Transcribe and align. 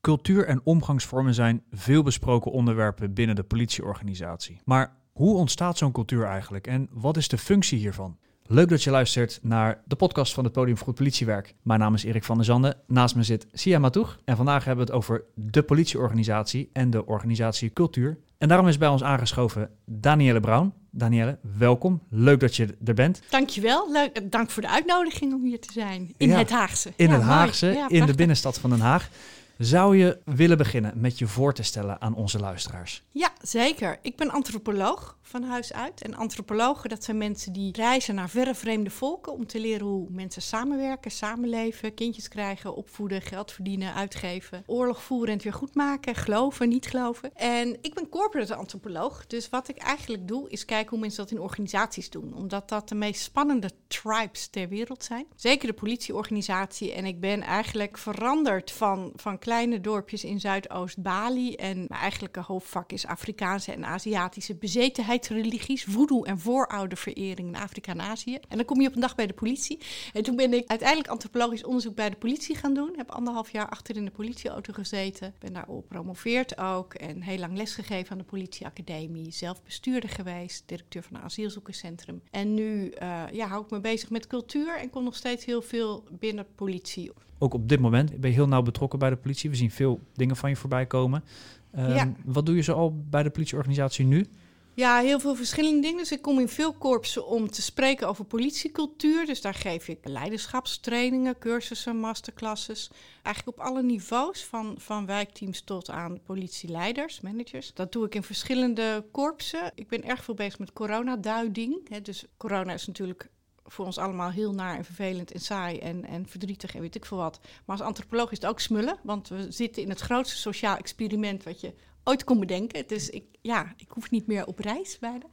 Cultuur 0.00 0.46
en 0.46 0.60
omgangsvormen 0.64 1.34
zijn 1.34 1.62
veel 1.70 2.02
besproken 2.02 2.50
onderwerpen 2.50 3.14
binnen 3.14 3.36
de 3.36 3.42
politieorganisatie. 3.42 4.60
Maar 4.64 4.96
hoe 5.12 5.36
ontstaat 5.36 5.78
zo'n 5.78 5.92
cultuur 5.92 6.24
eigenlijk 6.24 6.66
en 6.66 6.88
wat 6.90 7.16
is 7.16 7.28
de 7.28 7.38
functie 7.38 7.78
hiervan? 7.78 8.16
Leuk 8.46 8.68
dat 8.68 8.82
je 8.82 8.90
luistert 8.90 9.38
naar 9.42 9.82
de 9.84 9.96
podcast 9.96 10.34
van 10.34 10.44
het 10.44 10.52
Podium 10.52 10.76
voor 10.76 10.86
Goed 10.86 10.94
Politiewerk. 10.94 11.54
Mijn 11.62 11.80
naam 11.80 11.94
is 11.94 12.04
Erik 12.04 12.24
van 12.24 12.36
der 12.36 12.44
Zanden. 12.44 12.76
Naast 12.86 13.14
me 13.14 13.22
zit 13.22 13.46
Sia 13.52 13.78
Matoeg. 13.78 14.18
En 14.24 14.36
vandaag 14.36 14.64
hebben 14.64 14.86
we 14.86 14.92
het 14.92 15.00
over 15.00 15.24
de 15.34 15.62
politieorganisatie 15.62 16.70
en 16.72 16.90
de 16.90 17.06
organisatie 17.06 17.72
cultuur. 17.72 18.18
En 18.38 18.48
daarom 18.48 18.68
is 18.68 18.78
bij 18.78 18.88
ons 18.88 19.02
aangeschoven 19.02 19.70
Danielle 19.84 20.40
Brown. 20.40 20.72
Danielle, 20.90 21.38
welkom. 21.58 22.02
Leuk 22.08 22.40
dat 22.40 22.56
je 22.56 22.76
er 22.84 22.94
bent. 22.94 23.22
Dankjewel. 23.28 23.92
Leuk. 23.92 24.30
Dank 24.32 24.50
voor 24.50 24.62
de 24.62 24.68
uitnodiging 24.70 25.32
om 25.34 25.44
hier 25.44 25.60
te 25.60 25.72
zijn. 25.72 26.14
In 26.16 26.28
Ja, 26.28 26.38
het 26.38 26.50
Haagse. 26.50 26.92
In 26.96 27.08
Ja, 27.08 27.14
het. 27.14 27.22
Haagse, 27.22 27.66
Ja, 27.66 27.88
in 27.88 28.06
de 28.06 28.14
binnenstad 28.14 28.58
van 28.58 28.70
Den 28.70 28.80
Haag. 28.80 29.10
Zou 29.60 29.96
je 29.96 30.20
willen 30.24 30.56
beginnen 30.56 30.92
met 31.00 31.18
je 31.18 31.26
voor 31.26 31.54
te 31.54 31.62
stellen 31.62 32.00
aan 32.00 32.14
onze 32.14 32.38
luisteraars? 32.38 33.02
Ja, 33.10 33.32
zeker. 33.42 33.98
Ik 34.02 34.16
ben 34.16 34.30
antropoloog 34.30 35.18
van 35.22 35.42
huis 35.42 35.72
uit. 35.72 36.02
En 36.02 36.14
antropologen, 36.14 36.88
dat 36.88 37.04
zijn 37.04 37.18
mensen 37.18 37.52
die 37.52 37.72
reizen 37.72 38.14
naar 38.14 38.28
verre 38.28 38.54
vreemde 38.54 38.90
volken 38.90 39.32
om 39.32 39.46
te 39.46 39.60
leren 39.60 39.86
hoe 39.86 40.06
mensen 40.10 40.42
samenwerken, 40.42 41.10
samenleven, 41.10 41.94
kindjes 41.94 42.28
krijgen, 42.28 42.74
opvoeden, 42.74 43.22
geld 43.22 43.52
verdienen, 43.52 43.94
uitgeven, 43.94 44.62
oorlog 44.66 45.02
voeren 45.02 45.28
en 45.28 45.34
het 45.34 45.42
weer 45.42 45.52
goed 45.52 45.74
maken, 45.74 46.14
geloven, 46.14 46.68
niet 46.68 46.86
geloven. 46.86 47.34
En 47.34 47.78
ik 47.80 47.94
ben 47.94 48.08
corporate 48.08 48.54
antropoloog. 48.54 49.26
Dus 49.26 49.48
wat 49.48 49.68
ik 49.68 49.76
eigenlijk 49.76 50.28
doe, 50.28 50.50
is 50.50 50.64
kijken 50.64 50.90
hoe 50.90 51.00
mensen 51.00 51.22
dat 51.22 51.32
in 51.32 51.40
organisaties 51.40 52.10
doen. 52.10 52.34
Omdat 52.34 52.68
dat 52.68 52.88
de 52.88 52.94
meest 52.94 53.22
spannende 53.22 53.70
tribes 53.86 54.46
ter 54.46 54.68
wereld 54.68 55.04
zijn. 55.04 55.26
Zeker 55.36 55.66
de 55.68 55.74
politieorganisatie. 55.74 56.92
En 56.92 57.04
ik 57.04 57.20
ben 57.20 57.42
eigenlijk 57.42 57.98
veranderd 57.98 58.70
van, 58.70 59.12
van 59.16 59.38
kleine 59.50 59.80
dorpjes 59.80 60.24
in 60.24 60.40
Zuidoost-Bali. 60.40 61.54
En 61.54 61.76
mijn 61.76 62.00
eigenlijke 62.00 62.40
hoofdvak 62.40 62.92
is 62.92 63.06
Afrikaanse 63.06 63.72
en 63.72 63.84
Aziatische 63.84 64.54
bezetenheidsreligies, 64.54 65.84
voodoo 65.84 66.22
en 66.22 66.38
voorouderverering 66.38 67.48
in 67.48 67.56
Afrika 67.56 67.92
en 67.92 68.00
Azië. 68.00 68.38
En 68.48 68.56
dan 68.56 68.64
kom 68.64 68.80
je 68.80 68.88
op 68.88 68.94
een 68.94 69.00
dag 69.00 69.14
bij 69.14 69.26
de 69.26 69.32
politie. 69.32 69.78
En 70.12 70.22
toen 70.22 70.36
ben 70.36 70.52
ik 70.52 70.68
uiteindelijk 70.68 71.08
antropologisch 71.08 71.64
onderzoek 71.64 71.94
bij 71.94 72.10
de 72.10 72.16
politie 72.16 72.56
gaan 72.56 72.74
doen. 72.74 72.92
Heb 72.96 73.10
anderhalf 73.10 73.52
jaar 73.52 73.68
achter 73.68 73.96
in 73.96 74.04
de 74.04 74.10
politieauto 74.10 74.72
gezeten. 74.72 75.34
Ben 75.38 75.52
daarop 75.52 75.82
gepromoveerd 75.82 76.58
ook. 76.58 76.94
En 76.94 77.22
heel 77.22 77.38
lang 77.38 77.56
lesgegeven 77.56 78.12
aan 78.12 78.18
de 78.18 78.24
politieacademie. 78.24 79.30
Zelf 79.32 79.62
bestuurder 79.62 80.10
geweest, 80.10 80.62
directeur 80.66 81.02
van 81.02 81.16
een 81.16 81.22
asielzoekerscentrum. 81.22 82.22
En 82.30 82.54
nu 82.54 82.90
eh, 82.90 83.22
ja, 83.32 83.46
hou 83.46 83.64
ik 83.64 83.70
me 83.70 83.80
bezig 83.80 84.10
met 84.10 84.26
cultuur 84.26 84.78
en 84.78 84.90
kom 84.90 85.04
nog 85.04 85.16
steeds 85.16 85.44
heel 85.44 85.62
veel 85.62 86.04
binnen 86.10 86.46
politie. 86.54 87.12
Ook 87.42 87.54
op 87.54 87.68
dit 87.68 87.80
moment 87.80 88.20
ben 88.20 88.30
je 88.30 88.36
heel 88.36 88.48
nauw 88.48 88.62
betrokken 88.62 88.98
bij 88.98 89.10
de 89.10 89.16
politie. 89.16 89.50
We 89.50 89.56
zien 89.56 89.70
veel 89.70 90.00
dingen 90.14 90.36
van 90.36 90.50
je 90.50 90.56
voorbij 90.56 90.86
komen. 90.86 91.24
Ehm, 91.72 91.94
Ja. 91.94 92.12
Wat 92.24 92.46
doe 92.46 92.56
je 92.56 92.62
zo 92.62 92.72
al 92.72 93.02
bij 93.10 93.22
de 93.22 93.30
politieorganisatie 93.30 94.04
nu? 94.04 94.26
Ja, 94.74 94.98
heel 94.98 95.20
veel 95.20 95.34
verschillende 95.34 95.80
dingen. 95.80 95.98
Dus 95.98 96.12
ik 96.12 96.22
kom 96.22 96.38
in 96.38 96.48
veel 96.48 96.72
korpsen 96.72 97.26
om 97.26 97.50
te 97.50 97.62
spreken 97.62 98.08
over 98.08 98.24
politiecultuur. 98.24 99.26
Dus 99.26 99.40
daar 99.40 99.54
geef 99.54 99.88
ik 99.88 99.98
leiderschapstrainingen, 100.02 101.38
cursussen, 101.38 101.96
masterclasses. 101.96 102.90
Eigenlijk 103.22 103.58
op 103.58 103.64
alle 103.64 103.82
niveaus, 103.82 104.44
van, 104.44 104.74
van 104.78 105.06
wijkteams 105.06 105.60
tot 105.60 105.90
aan 105.90 106.20
politieleiders, 106.22 107.20
managers. 107.20 107.74
Dat 107.74 107.92
doe 107.92 108.06
ik 108.06 108.14
in 108.14 108.22
verschillende 108.22 109.04
korpsen. 109.10 109.72
Ik 109.74 109.88
ben 109.88 110.04
erg 110.04 110.24
veel 110.24 110.34
bezig 110.34 110.58
met 110.58 110.72
coronaduiding. 110.72 111.88
Hè, 111.88 112.00
dus 112.02 112.24
corona 112.36 112.72
is 112.72 112.86
natuurlijk 112.86 113.30
voor 113.70 113.84
ons 113.84 113.98
allemaal 113.98 114.30
heel 114.30 114.52
naar 114.52 114.76
en 114.76 114.84
vervelend 114.84 115.32
en 115.32 115.40
saai 115.40 115.78
en, 115.78 116.04
en 116.04 116.28
verdrietig 116.28 116.74
en 116.74 116.80
weet 116.80 116.94
ik 116.94 117.04
veel 117.04 117.16
wat. 117.16 117.40
Maar 117.64 117.76
als 117.76 117.86
antropoloog 117.86 118.30
is 118.30 118.40
het 118.40 118.50
ook 118.50 118.60
smullen, 118.60 118.98
want 119.02 119.28
we 119.28 119.46
zitten 119.52 119.82
in 119.82 119.88
het 119.88 120.00
grootste 120.00 120.36
sociaal 120.36 120.76
experiment 120.76 121.42
wat 121.42 121.60
je 121.60 121.74
ooit 122.04 122.24
kon 122.24 122.40
bedenken. 122.40 122.86
Dus 122.86 123.10
ik, 123.10 123.24
ja, 123.40 123.74
ik 123.76 123.88
hoef 123.88 124.10
niet 124.10 124.26
meer 124.26 124.46
op 124.46 124.58
reis 124.58 124.98
bijna. 124.98 125.26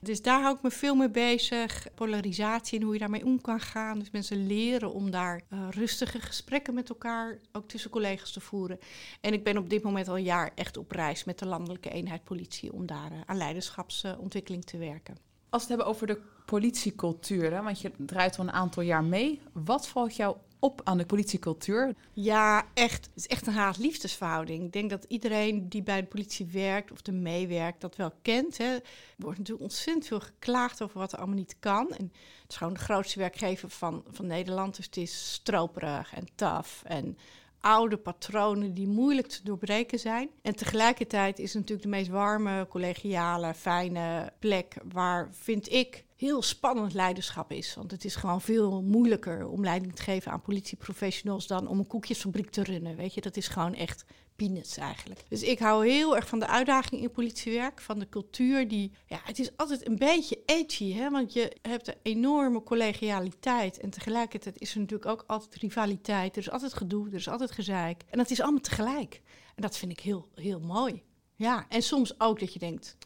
Dus 0.00 0.22
daar 0.22 0.42
hou 0.42 0.56
ik 0.56 0.62
me 0.62 0.70
veel 0.70 0.94
mee 0.94 1.10
bezig. 1.10 1.86
Polarisatie 1.94 2.78
en 2.78 2.84
hoe 2.84 2.92
je 2.92 2.98
daarmee 2.98 3.24
om 3.24 3.40
kan 3.40 3.60
gaan. 3.60 3.98
Dus 3.98 4.10
mensen 4.10 4.46
leren 4.46 4.92
om 4.92 5.10
daar 5.10 5.42
eh, 5.48 5.68
rustige 5.70 6.20
gesprekken 6.20 6.74
met 6.74 6.88
elkaar, 6.88 7.38
ook 7.52 7.68
tussen 7.68 7.90
collega's 7.90 8.32
te 8.32 8.40
voeren. 8.40 8.78
En 9.20 9.32
ik 9.32 9.44
ben 9.44 9.56
op 9.56 9.70
dit 9.70 9.82
moment 9.82 10.08
al 10.08 10.16
een 10.16 10.22
jaar 10.22 10.52
echt 10.54 10.76
op 10.76 10.90
reis 10.90 11.24
met 11.24 11.38
de 11.38 11.46
landelijke 11.46 11.90
eenheid 11.90 12.24
politie 12.24 12.72
om 12.72 12.86
daar 12.86 13.12
eh, 13.12 13.18
aan 13.26 13.36
leiderschapsontwikkeling 13.36 14.64
te 14.64 14.78
werken. 14.78 15.16
Als 15.50 15.66
we 15.66 15.68
het 15.68 15.78
hebben 15.78 15.86
over 15.86 16.06
de 16.06 16.20
politiecultuur, 16.50 17.52
hè, 17.52 17.62
want 17.62 17.80
je 17.80 17.90
draait 17.96 18.38
al 18.38 18.44
een 18.44 18.52
aantal 18.52 18.82
jaar 18.82 19.04
mee. 19.04 19.40
Wat 19.52 19.88
valt 19.88 20.16
jou 20.16 20.36
op 20.58 20.80
aan 20.84 20.98
de 20.98 21.06
politiecultuur? 21.06 21.94
Ja, 22.12 22.66
echt. 22.74 23.04
Het 23.04 23.16
is 23.16 23.26
echt 23.26 23.46
een 23.46 23.52
haat-liefdesverhouding. 23.52 24.64
Ik 24.64 24.72
denk 24.72 24.90
dat 24.90 25.04
iedereen 25.08 25.68
die 25.68 25.82
bij 25.82 26.00
de 26.00 26.06
politie 26.06 26.46
werkt 26.46 26.92
of 26.92 27.06
er 27.06 27.14
meewerkt 27.14 27.80
dat 27.80 27.96
wel 27.96 28.12
kent. 28.22 28.58
Hè. 28.58 28.74
Er 28.74 28.82
wordt 29.16 29.38
natuurlijk 29.38 29.64
ontzettend 29.64 30.06
veel 30.06 30.20
geklaagd 30.20 30.82
over 30.82 30.98
wat 30.98 31.12
er 31.12 31.18
allemaal 31.18 31.36
niet 31.36 31.56
kan. 31.58 31.88
En 31.88 32.12
het 32.42 32.50
is 32.50 32.56
gewoon 32.56 32.72
de 32.72 32.78
grootste 32.78 33.18
werkgever 33.18 33.70
van, 33.70 34.04
van 34.10 34.26
Nederland. 34.26 34.76
Dus 34.76 34.84
het 34.86 34.96
is 34.96 35.32
stroperig 35.32 36.14
en 36.14 36.26
tough 36.34 36.70
en 36.84 37.18
oude 37.60 37.96
patronen 37.96 38.74
die 38.74 38.88
moeilijk 38.88 39.28
te 39.28 39.40
doorbreken 39.42 39.98
zijn. 39.98 40.28
En 40.42 40.56
tegelijkertijd 40.56 41.38
is 41.38 41.52
het 41.52 41.62
natuurlijk 41.62 41.82
de 41.82 41.96
meest 41.96 42.10
warme, 42.10 42.66
collegiale, 42.68 43.54
fijne 43.54 44.32
plek 44.38 44.76
waar, 44.92 45.28
vind 45.32 45.72
ik, 45.72 46.04
heel 46.20 46.42
spannend 46.42 46.94
leiderschap 46.94 47.52
is. 47.52 47.74
Want 47.74 47.90
het 47.90 48.04
is 48.04 48.14
gewoon 48.14 48.40
veel 48.40 48.82
moeilijker 48.82 49.48
om 49.48 49.64
leiding 49.64 49.94
te 49.94 50.02
geven 50.02 50.32
aan 50.32 50.40
politieprofessionals 50.40 51.46
dan 51.46 51.68
om 51.68 51.78
een 51.78 51.86
koekjesfabriek 51.86 52.50
te 52.50 52.62
runnen. 52.62 52.96
Weet 52.96 53.14
je, 53.14 53.20
dat 53.20 53.36
is 53.36 53.48
gewoon 53.48 53.74
echt 53.74 54.04
peanuts 54.36 54.76
eigenlijk. 54.76 55.22
Dus 55.28 55.42
ik 55.42 55.58
hou 55.58 55.88
heel 55.88 56.16
erg 56.16 56.28
van 56.28 56.38
de 56.38 56.46
uitdaging 56.46 57.02
in 57.02 57.10
politiewerk, 57.10 57.80
van 57.80 57.98
de 57.98 58.08
cultuur 58.08 58.68
die, 58.68 58.92
ja, 59.06 59.20
het 59.24 59.38
is 59.38 59.56
altijd 59.56 59.86
een 59.86 59.96
beetje 59.96 60.42
edgy, 60.46 60.92
hè, 60.92 61.10
want 61.10 61.32
je 61.32 61.56
hebt 61.62 61.88
een 61.88 61.94
enorme 62.02 62.62
collegialiteit 62.62 63.78
en 63.78 63.90
tegelijkertijd 63.90 64.60
is 64.60 64.74
er 64.74 64.80
natuurlijk 64.80 65.10
ook 65.10 65.24
altijd 65.26 65.54
rivaliteit. 65.54 66.36
Er 66.36 66.42
is 66.42 66.50
altijd 66.50 66.74
gedoe, 66.74 67.08
er 67.08 67.14
is 67.14 67.28
altijd 67.28 67.50
gezeik 67.50 68.04
en 68.10 68.18
dat 68.18 68.30
is 68.30 68.40
allemaal 68.40 68.60
tegelijk. 68.60 69.20
En 69.54 69.62
dat 69.62 69.76
vind 69.76 69.92
ik 69.92 70.00
heel, 70.00 70.28
heel 70.34 70.60
mooi. 70.60 71.02
Ja, 71.34 71.66
en 71.68 71.82
soms 71.82 72.20
ook 72.20 72.40
dat 72.40 72.52
je 72.52 72.58
denkt, 72.58 72.96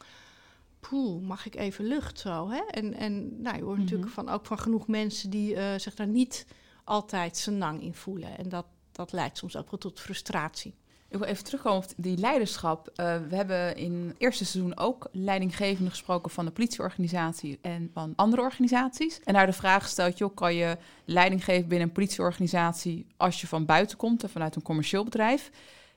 poeh, 0.89 1.21
mag 1.21 1.45
ik 1.45 1.55
even 1.55 1.85
lucht 1.85 2.19
zo, 2.19 2.49
hè? 2.49 2.61
En, 2.69 2.93
en 2.93 3.41
nou, 3.41 3.57
je 3.57 3.63
hoort 3.63 3.77
natuurlijk 3.77 4.11
van, 4.11 4.29
ook 4.29 4.45
van 4.45 4.59
genoeg 4.59 4.87
mensen 4.87 5.29
die 5.29 5.55
eh, 5.55 5.79
zich 5.79 5.95
daar 5.95 6.07
niet 6.07 6.45
altijd 6.83 7.37
senang 7.37 7.81
in 7.81 7.93
voelen. 7.93 8.37
En 8.37 8.49
dat, 8.49 8.65
dat 8.91 9.11
leidt 9.11 9.37
soms 9.37 9.57
ook 9.57 9.71
wel 9.71 9.79
tot 9.79 9.99
frustratie. 9.99 10.73
Ik 11.07 11.17
wil 11.17 11.29
even 11.29 11.43
terugkomen 11.43 11.77
op 11.77 11.91
die 11.97 12.17
leiderschap. 12.17 12.87
Eh, 12.95 13.17
we 13.29 13.35
hebben 13.35 13.75
in 13.75 14.07
het 14.07 14.15
eerste 14.17 14.45
seizoen 14.45 14.77
ook 14.77 15.07
leidinggevenden 15.11 15.91
gesproken 15.91 16.31
van 16.31 16.45
de 16.45 16.51
politieorganisatie 16.51 17.59
en 17.61 17.89
van 17.93 18.13
andere 18.15 18.41
organisaties. 18.41 19.19
En 19.23 19.33
daar 19.33 19.45
de 19.45 19.53
vraag 19.53 19.83
gesteld, 19.83 20.17
joh, 20.17 20.35
kan 20.35 20.55
je 20.55 20.77
leiding 21.05 21.43
geven 21.43 21.67
binnen 21.67 21.87
een 21.87 21.93
politieorganisatie 21.93 23.05
als 23.17 23.41
je 23.41 23.47
van 23.47 23.65
buiten 23.65 23.97
komt 23.97 24.23
en 24.23 24.29
vanuit 24.29 24.55
een 24.55 24.61
commercieel 24.61 25.03
bedrijf? 25.03 25.51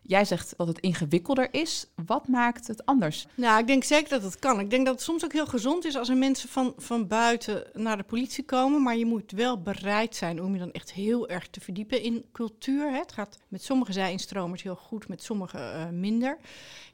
Jij 0.08 0.24
zegt 0.24 0.54
dat 0.56 0.68
het 0.68 0.78
ingewikkelder 0.78 1.48
is. 1.50 1.86
Wat 2.06 2.28
maakt 2.28 2.66
het 2.66 2.86
anders? 2.86 3.26
Nou, 3.34 3.60
ik 3.60 3.66
denk 3.66 3.84
zeker 3.84 4.08
dat 4.08 4.22
het 4.22 4.38
kan. 4.38 4.60
Ik 4.60 4.70
denk 4.70 4.84
dat 4.84 4.94
het 4.94 5.04
soms 5.04 5.24
ook 5.24 5.32
heel 5.32 5.46
gezond 5.46 5.84
is 5.84 5.96
als 5.96 6.08
er 6.08 6.16
mensen 6.16 6.48
van, 6.48 6.72
van 6.76 7.06
buiten 7.06 7.64
naar 7.72 7.96
de 7.96 8.02
politie 8.02 8.44
komen. 8.44 8.82
Maar 8.82 8.96
je 8.96 9.06
moet 9.06 9.30
wel 9.30 9.62
bereid 9.62 10.16
zijn 10.16 10.42
om 10.42 10.52
je 10.52 10.58
dan 10.58 10.72
echt 10.72 10.92
heel 10.92 11.28
erg 11.28 11.48
te 11.48 11.60
verdiepen 11.60 12.02
in 12.02 12.24
cultuur. 12.32 12.90
Hè. 12.90 12.98
Het 12.98 13.12
gaat 13.12 13.38
met 13.48 13.62
sommige 13.62 13.92
zijinstromers 13.92 14.62
heel 14.62 14.76
goed, 14.76 15.08
met 15.08 15.22
sommige 15.22 15.58
eh, 15.58 15.88
minder. 15.88 16.38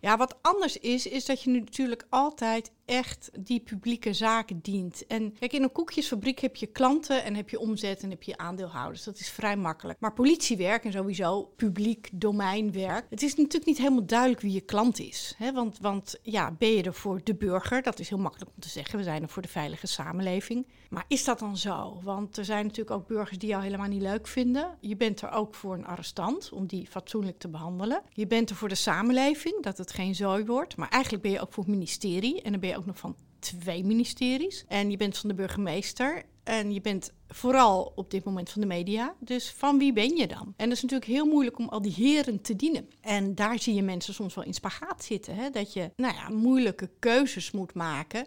Ja, 0.00 0.16
wat 0.16 0.36
anders 0.42 0.78
is, 0.78 1.06
is 1.06 1.24
dat 1.24 1.42
je 1.42 1.50
nu 1.50 1.58
natuurlijk 1.58 2.06
altijd 2.08 2.70
echt 2.84 3.30
die 3.38 3.60
publieke 3.60 4.12
zaken 4.12 4.60
dient. 4.62 5.06
En 5.06 5.34
kijk, 5.38 5.52
in 5.52 5.62
een 5.62 5.72
koekjesfabriek 5.72 6.38
heb 6.38 6.56
je 6.56 6.66
klanten 6.66 7.24
en 7.24 7.34
heb 7.34 7.48
je 7.48 7.58
omzet 7.58 8.02
en 8.02 8.10
heb 8.10 8.22
je 8.22 8.36
aandeelhouders. 8.36 9.04
Dat 9.04 9.18
is 9.18 9.30
vrij 9.30 9.56
makkelijk. 9.56 10.00
Maar 10.00 10.12
politiewerk 10.12 10.84
en 10.84 10.92
sowieso 10.92 11.42
publiek 11.56 12.08
domeinwerk, 12.12 13.06
het 13.10 13.22
is 13.22 13.34
natuurlijk 13.34 13.66
niet 13.66 13.78
helemaal 13.78 14.06
duidelijk 14.06 14.40
wie 14.40 14.52
je 14.52 14.60
klant 14.60 14.98
is. 14.98 15.34
Hè? 15.38 15.52
Want, 15.52 15.78
want 15.80 16.18
ja, 16.22 16.52
ben 16.58 16.72
je 16.72 16.82
er 16.82 16.94
voor 16.94 17.20
de 17.24 17.34
burger? 17.34 17.82
Dat 17.82 17.98
is 17.98 18.08
heel 18.08 18.18
makkelijk 18.18 18.50
om 18.54 18.60
te 18.60 18.68
zeggen. 18.68 18.98
We 18.98 19.04
zijn 19.04 19.22
er 19.22 19.28
voor 19.28 19.42
de 19.42 19.48
veilige 19.48 19.86
samenleving. 19.86 20.66
Maar 20.94 21.04
is 21.08 21.24
dat 21.24 21.38
dan 21.38 21.56
zo? 21.56 21.98
Want 22.02 22.36
er 22.36 22.44
zijn 22.44 22.66
natuurlijk 22.66 22.96
ook 22.96 23.06
burgers 23.06 23.38
die 23.38 23.48
jou 23.48 23.62
helemaal 23.62 23.88
niet 23.88 24.02
leuk 24.02 24.26
vinden. 24.26 24.76
Je 24.80 24.96
bent 24.96 25.20
er 25.20 25.30
ook 25.30 25.54
voor 25.54 25.74
een 25.74 25.86
arrestant, 25.86 26.50
om 26.52 26.66
die 26.66 26.86
fatsoenlijk 26.86 27.38
te 27.38 27.48
behandelen. 27.48 28.02
Je 28.12 28.26
bent 28.26 28.50
er 28.50 28.56
voor 28.56 28.68
de 28.68 28.74
samenleving, 28.74 29.62
dat 29.62 29.78
het 29.78 29.92
geen 29.92 30.14
zooi 30.14 30.44
wordt. 30.44 30.76
Maar 30.76 30.88
eigenlijk 30.88 31.22
ben 31.22 31.32
je 31.32 31.40
ook 31.40 31.52
voor 31.52 31.64
het 31.64 31.72
ministerie. 31.72 32.42
En 32.42 32.50
dan 32.50 32.60
ben 32.60 32.70
je 32.70 32.76
ook 32.76 32.86
nog 32.86 32.98
van 32.98 33.16
twee 33.38 33.84
ministeries. 33.84 34.64
En 34.68 34.90
je 34.90 34.96
bent 34.96 35.18
van 35.18 35.28
de 35.28 35.34
burgemeester. 35.34 36.22
En 36.44 36.72
je 36.72 36.80
bent 36.80 37.12
vooral 37.28 37.92
op 37.94 38.10
dit 38.10 38.24
moment 38.24 38.50
van 38.50 38.60
de 38.60 38.66
media. 38.66 39.14
Dus 39.18 39.50
van 39.50 39.78
wie 39.78 39.92
ben 39.92 40.16
je 40.16 40.26
dan? 40.26 40.54
En 40.56 40.68
dat 40.68 40.76
is 40.76 40.82
natuurlijk 40.82 41.10
heel 41.10 41.26
moeilijk 41.26 41.58
om 41.58 41.68
al 41.68 41.82
die 41.82 41.94
heren 41.94 42.40
te 42.40 42.56
dienen. 42.56 42.88
En 43.00 43.34
daar 43.34 43.58
zie 43.58 43.74
je 43.74 43.82
mensen 43.82 44.14
soms 44.14 44.34
wel 44.34 44.44
in 44.44 44.54
spagaat 44.54 45.04
zitten. 45.04 45.34
Hè? 45.34 45.50
Dat 45.50 45.72
je 45.72 45.90
nou 45.96 46.14
ja, 46.14 46.28
moeilijke 46.28 46.90
keuzes 46.98 47.50
moet 47.50 47.74
maken 47.74 48.26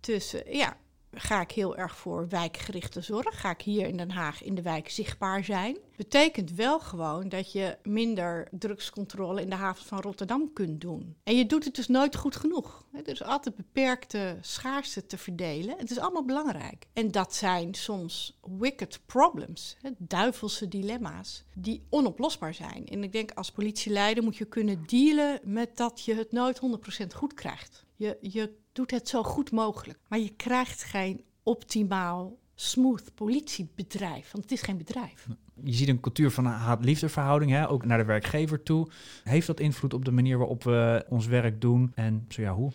tussen 0.00 0.56
ja, 0.56 0.76
Ga 1.16 1.40
ik 1.40 1.50
heel 1.50 1.76
erg 1.76 1.96
voor 1.96 2.28
wijkgerichte 2.28 3.00
zorg? 3.00 3.40
Ga 3.40 3.50
ik 3.50 3.60
hier 3.60 3.86
in 3.86 3.96
Den 3.96 4.10
Haag 4.10 4.42
in 4.42 4.54
de 4.54 4.62
wijk 4.62 4.90
zichtbaar 4.90 5.44
zijn? 5.44 5.76
Betekent 5.96 6.52
wel 6.52 6.80
gewoon 6.80 7.28
dat 7.28 7.52
je 7.52 7.76
minder 7.82 8.48
drugscontrole 8.50 9.40
in 9.40 9.50
de 9.50 9.56
haven 9.56 9.84
van 9.84 10.00
Rotterdam 10.00 10.52
kunt 10.52 10.80
doen. 10.80 11.16
En 11.22 11.36
je 11.36 11.46
doet 11.46 11.64
het 11.64 11.74
dus 11.74 11.88
nooit 11.88 12.16
goed 12.16 12.36
genoeg. 12.36 12.84
Er 12.92 13.08
is 13.08 13.22
altijd 13.22 13.56
beperkte 13.56 14.38
schaarste 14.40 15.06
te 15.06 15.18
verdelen. 15.18 15.78
Het 15.78 15.90
is 15.90 15.98
allemaal 15.98 16.24
belangrijk. 16.24 16.86
En 16.92 17.10
dat 17.10 17.34
zijn 17.34 17.74
soms 17.74 18.38
wicked 18.58 19.00
problems, 19.06 19.76
duivelse 19.98 20.68
dilemma's, 20.68 21.44
die 21.54 21.82
onoplosbaar 21.90 22.54
zijn. 22.54 22.86
En 22.86 23.02
ik 23.02 23.12
denk 23.12 23.30
als 23.30 23.50
politieleider 23.50 24.24
moet 24.24 24.36
je 24.36 24.44
kunnen 24.44 24.82
dealen 24.86 25.40
met 25.42 25.76
dat 25.76 26.04
je 26.04 26.14
het 26.14 26.32
nooit 26.32 26.60
100% 27.02 27.06
goed 27.14 27.34
krijgt. 27.34 27.84
Je, 28.04 28.16
je 28.20 28.52
doet 28.72 28.90
het 28.90 29.08
zo 29.08 29.22
goed 29.22 29.50
mogelijk. 29.50 29.98
Maar 30.08 30.18
je 30.18 30.32
krijgt 30.36 30.82
geen 30.82 31.24
optimaal 31.42 32.38
smooth 32.54 33.14
politiebedrijf, 33.14 34.32
want 34.32 34.44
het 34.44 34.52
is 34.52 34.62
geen 34.62 34.76
bedrijf. 34.76 35.26
Je 35.64 35.72
ziet 35.72 35.88
een 35.88 36.00
cultuur 36.00 36.30
van 36.30 36.46
een 36.46 36.52
haat-liefde 36.52 37.08
hè, 37.10 37.70
ook 37.70 37.84
naar 37.84 37.98
de 37.98 38.04
werkgever 38.04 38.62
toe. 38.62 38.88
Heeft 39.22 39.46
dat 39.46 39.60
invloed 39.60 39.94
op 39.94 40.04
de 40.04 40.10
manier 40.10 40.38
waarop 40.38 40.64
we 40.64 41.04
ons 41.08 41.26
werk 41.26 41.60
doen 41.60 41.92
en 41.94 42.26
zo 42.28 42.42
ja, 42.42 42.54
hoe? 42.54 42.72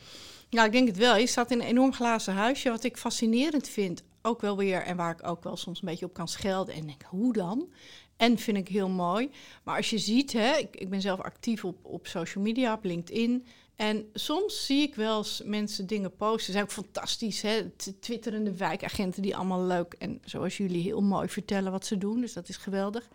Nou, 0.49 0.65
ik 0.65 0.71
denk 0.71 0.87
het 0.87 0.97
wel. 0.97 1.17
Je 1.17 1.27
staat 1.27 1.51
in 1.51 1.59
een 1.59 1.67
enorm 1.67 1.93
glazen 1.93 2.33
huisje, 2.33 2.69
wat 2.69 2.83
ik 2.83 2.97
fascinerend 2.97 3.67
vind, 3.67 4.03
ook 4.21 4.41
wel 4.41 4.57
weer, 4.57 4.81
en 4.81 4.97
waar 4.97 5.11
ik 5.11 5.27
ook 5.27 5.43
wel 5.43 5.57
soms 5.57 5.81
een 5.81 5.87
beetje 5.87 6.05
op 6.05 6.13
kan 6.13 6.27
schelden 6.27 6.75
en 6.75 6.85
denk, 6.85 7.03
hoe 7.03 7.33
dan? 7.33 7.69
En 8.17 8.37
vind 8.37 8.57
ik 8.57 8.67
heel 8.67 8.89
mooi. 8.89 9.29
Maar 9.63 9.75
als 9.75 9.89
je 9.89 9.97
ziet, 9.97 10.33
hè, 10.33 10.55
ik, 10.57 10.75
ik 10.75 10.89
ben 10.89 11.01
zelf 11.01 11.19
actief 11.19 11.65
op, 11.65 11.85
op 11.85 12.07
social 12.07 12.43
media, 12.43 12.73
op 12.73 12.83
LinkedIn. 12.83 13.45
En 13.79 14.09
soms 14.13 14.65
zie 14.65 14.81
ik 14.81 14.95
wel 14.95 15.17
eens 15.17 15.41
mensen 15.45 15.87
dingen 15.87 16.15
posten. 16.15 16.45
Ze 16.45 16.51
zijn 16.51 16.63
ook 16.63 16.71
fantastisch, 16.71 17.41
hè? 17.41 17.69
Twitterende 17.99 18.55
wijkagenten 18.57 19.21
die 19.21 19.35
allemaal 19.35 19.63
leuk 19.63 19.93
en 19.93 20.21
zoals 20.25 20.57
jullie 20.57 20.81
heel 20.81 21.01
mooi 21.01 21.29
vertellen 21.29 21.71
wat 21.71 21.85
ze 21.85 21.97
doen. 21.97 22.21
Dus 22.21 22.33
dat 22.33 22.49
is 22.49 22.57
geweldig. 22.57 23.07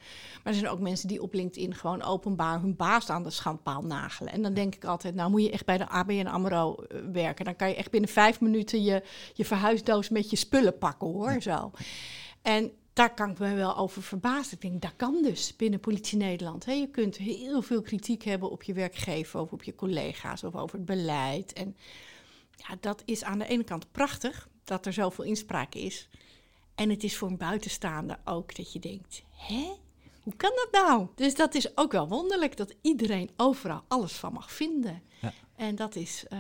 Maar 0.43 0.52
er 0.52 0.58
zijn 0.58 0.70
ook 0.70 0.81
mensen 0.81 1.08
die 1.08 1.22
op 1.22 1.34
LinkedIn 1.34 1.75
gewoon 1.75 2.02
openbaar 2.02 2.61
hun 2.61 2.76
baas 2.76 3.11
aan 3.11 3.22
de 3.22 3.31
schandpaal 3.31 3.82
nagelen. 3.82 4.32
En 4.32 4.43
dan 4.43 4.55
denk 4.55 4.75
ik 4.75 4.84
altijd, 4.84 5.14
nou 5.14 5.31
moet 5.31 5.43
je 5.43 5.50
echt 5.50 5.66
bij 5.66 5.78
de 5.78 5.88
ABN 5.88 6.26
AMRO 6.26 6.75
eh, 6.75 6.99
werken. 7.12 7.44
Dan 7.44 7.56
kan 7.56 7.69
je 7.69 7.75
echt 7.75 7.90
binnen 7.90 8.11
vijf 8.11 8.40
minuten 8.40 8.82
je, 8.82 9.02
je 9.34 9.44
verhuisdoos 9.44 10.08
met 10.08 10.31
je 10.31 10.37
spullen 10.37 10.78
pakken 10.78 11.08
hoor, 11.08 11.43
zo. 11.43 11.70
En 12.43 12.72
daar 12.94 13.14
kan 13.14 13.31
ik 13.31 13.38
me 13.38 13.55
wel 13.55 13.76
over 13.76 14.02
verbazen. 14.02 14.52
Ik 14.52 14.61
denk, 14.61 14.82
dat 14.82 14.93
kan 14.96 15.23
dus 15.23 15.56
binnen 15.56 15.81
Politie 15.81 16.19
Nederland. 16.19 16.64
je 16.64 16.88
kunt 16.91 17.17
heel 17.17 17.62
veel 17.62 17.82
kritiek 17.82 18.23
hebben 18.23 18.50
op 18.50 18.62
je 18.62 18.73
werkgever 18.73 19.41
of 19.41 19.52
op 19.52 19.62
je 19.62 19.75
collega's 19.75 20.44
of 20.44 20.55
over 20.55 20.76
het 20.76 20.87
beleid. 20.87 21.52
En 21.52 21.76
ja, 22.56 22.76
dat 22.81 23.02
is 23.05 23.25
aan 23.25 23.38
de 23.38 23.46
ene 23.46 23.64
kant 23.64 23.93
prachtig 23.93 24.49
dat 24.64 24.87
er 24.87 24.93
zoveel 24.93 25.25
inspraak 25.25 25.75
is. 25.75 26.08
En 26.75 26.91
het 26.91 27.05
is 27.05 27.17
voor 27.17 27.29
een 27.29 27.37
buitenstaander 27.37 28.19
ook 28.25 28.56
dat 28.56 28.73
je 28.73 28.79
denkt, 28.79 29.23
hè? 29.37 29.73
Hoe 30.23 30.37
kan 30.37 30.52
dat 30.55 30.82
nou? 30.82 31.06
Dus 31.14 31.35
dat 31.35 31.55
is 31.55 31.76
ook 31.76 31.93
wel 31.93 32.08
wonderlijk 32.08 32.56
dat 32.56 32.75
iedereen 32.81 33.31
overal 33.37 33.85
alles 33.88 34.12
van 34.12 34.32
mag 34.32 34.52
vinden. 34.52 35.02
Ja. 35.20 35.32
En 35.56 35.75
dat 35.75 35.97
is. 35.97 36.25
Uh, 36.32 36.38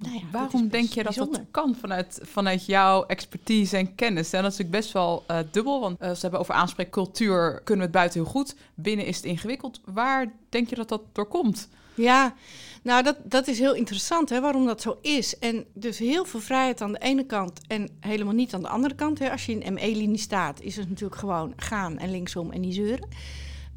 nou 0.00 0.14
ja, 0.14 0.20
Waarom 0.32 0.68
denk 0.68 0.88
je 0.88 1.02
dat 1.02 1.14
dat 1.14 1.40
kan 1.50 1.76
vanuit, 1.80 2.18
vanuit 2.22 2.66
jouw 2.66 3.06
expertise 3.06 3.76
en 3.76 3.94
kennis? 3.94 4.32
En 4.32 4.42
dat 4.42 4.52
is 4.52 4.58
natuurlijk 4.58 4.84
best 4.84 4.92
wel 4.92 5.24
uh, 5.30 5.38
dubbel, 5.50 5.80
want 5.80 6.02
uh, 6.02 6.10
ze 6.10 6.20
hebben 6.20 6.40
over 6.40 6.54
aanspreekcultuur, 6.54 7.60
kunnen 7.64 7.86
we 7.86 7.90
het 7.90 8.00
buiten 8.00 8.20
heel 8.20 8.30
goed, 8.30 8.54
binnen 8.74 9.06
is 9.06 9.16
het 9.16 9.24
ingewikkeld. 9.24 9.80
Waar 9.84 10.32
denk 10.48 10.68
je 10.68 10.74
dat 10.74 10.88
dat 10.88 11.02
door 11.12 11.26
komt? 11.26 11.68
Ja, 11.94 12.34
nou 12.82 13.02
dat, 13.02 13.16
dat 13.24 13.48
is 13.48 13.58
heel 13.58 13.74
interessant, 13.74 14.28
hè, 14.28 14.40
waarom 14.40 14.66
dat 14.66 14.80
zo 14.80 14.98
is. 15.00 15.38
En 15.38 15.64
dus 15.74 15.98
heel 15.98 16.24
veel 16.24 16.40
vrijheid 16.40 16.80
aan 16.80 16.92
de 16.92 16.98
ene 16.98 17.26
kant 17.26 17.60
en 17.66 17.88
helemaal 18.00 18.34
niet 18.34 18.54
aan 18.54 18.62
de 18.62 18.68
andere 18.68 18.94
kant. 18.94 19.18
Hè. 19.18 19.30
Als 19.30 19.46
je 19.46 19.58
in 19.58 19.72
ME-linie 19.72 20.18
staat, 20.18 20.60
is 20.60 20.76
het 20.76 20.88
natuurlijk 20.88 21.20
gewoon 21.20 21.52
gaan 21.56 21.98
en 21.98 22.10
linksom 22.10 22.50
en 22.50 22.60
niet 22.60 22.74
zeuren. 22.74 23.08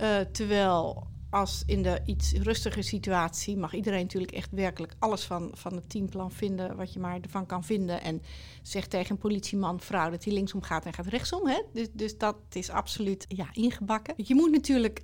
Uh, 0.01 0.07
terwijl 0.31 1.07
als 1.33 1.63
in 1.65 1.81
de 1.81 2.01
iets 2.05 2.33
rustige 2.33 2.81
situatie 2.81 3.57
mag 3.57 3.73
iedereen 3.73 4.01
natuurlijk 4.01 4.31
echt 4.31 4.51
werkelijk 4.51 4.93
alles 4.99 5.23
van, 5.23 5.51
van 5.53 5.75
het 5.75 5.89
teamplan 5.89 6.31
vinden, 6.31 6.75
wat 6.75 6.93
je 6.93 6.99
maar 6.99 7.19
ervan 7.21 7.45
kan 7.45 7.63
vinden. 7.63 8.01
En 8.01 8.21
zegt 8.61 8.89
tegen 8.89 9.11
een 9.11 9.17
politieman, 9.17 9.79
vrouw, 9.79 10.09
dat 10.09 10.23
hij 10.23 10.33
linksom 10.33 10.61
gaat 10.61 10.85
en 10.85 10.93
gaat 10.93 11.05
rechtsom. 11.05 11.47
Hè? 11.47 11.61
Dus, 11.73 11.87
dus 11.91 12.17
dat 12.17 12.35
is 12.51 12.69
absoluut 12.69 13.25
ja, 13.27 13.47
ingebakken. 13.51 14.13
Je 14.17 14.35
moet 14.35 14.51
natuurlijk 14.51 15.03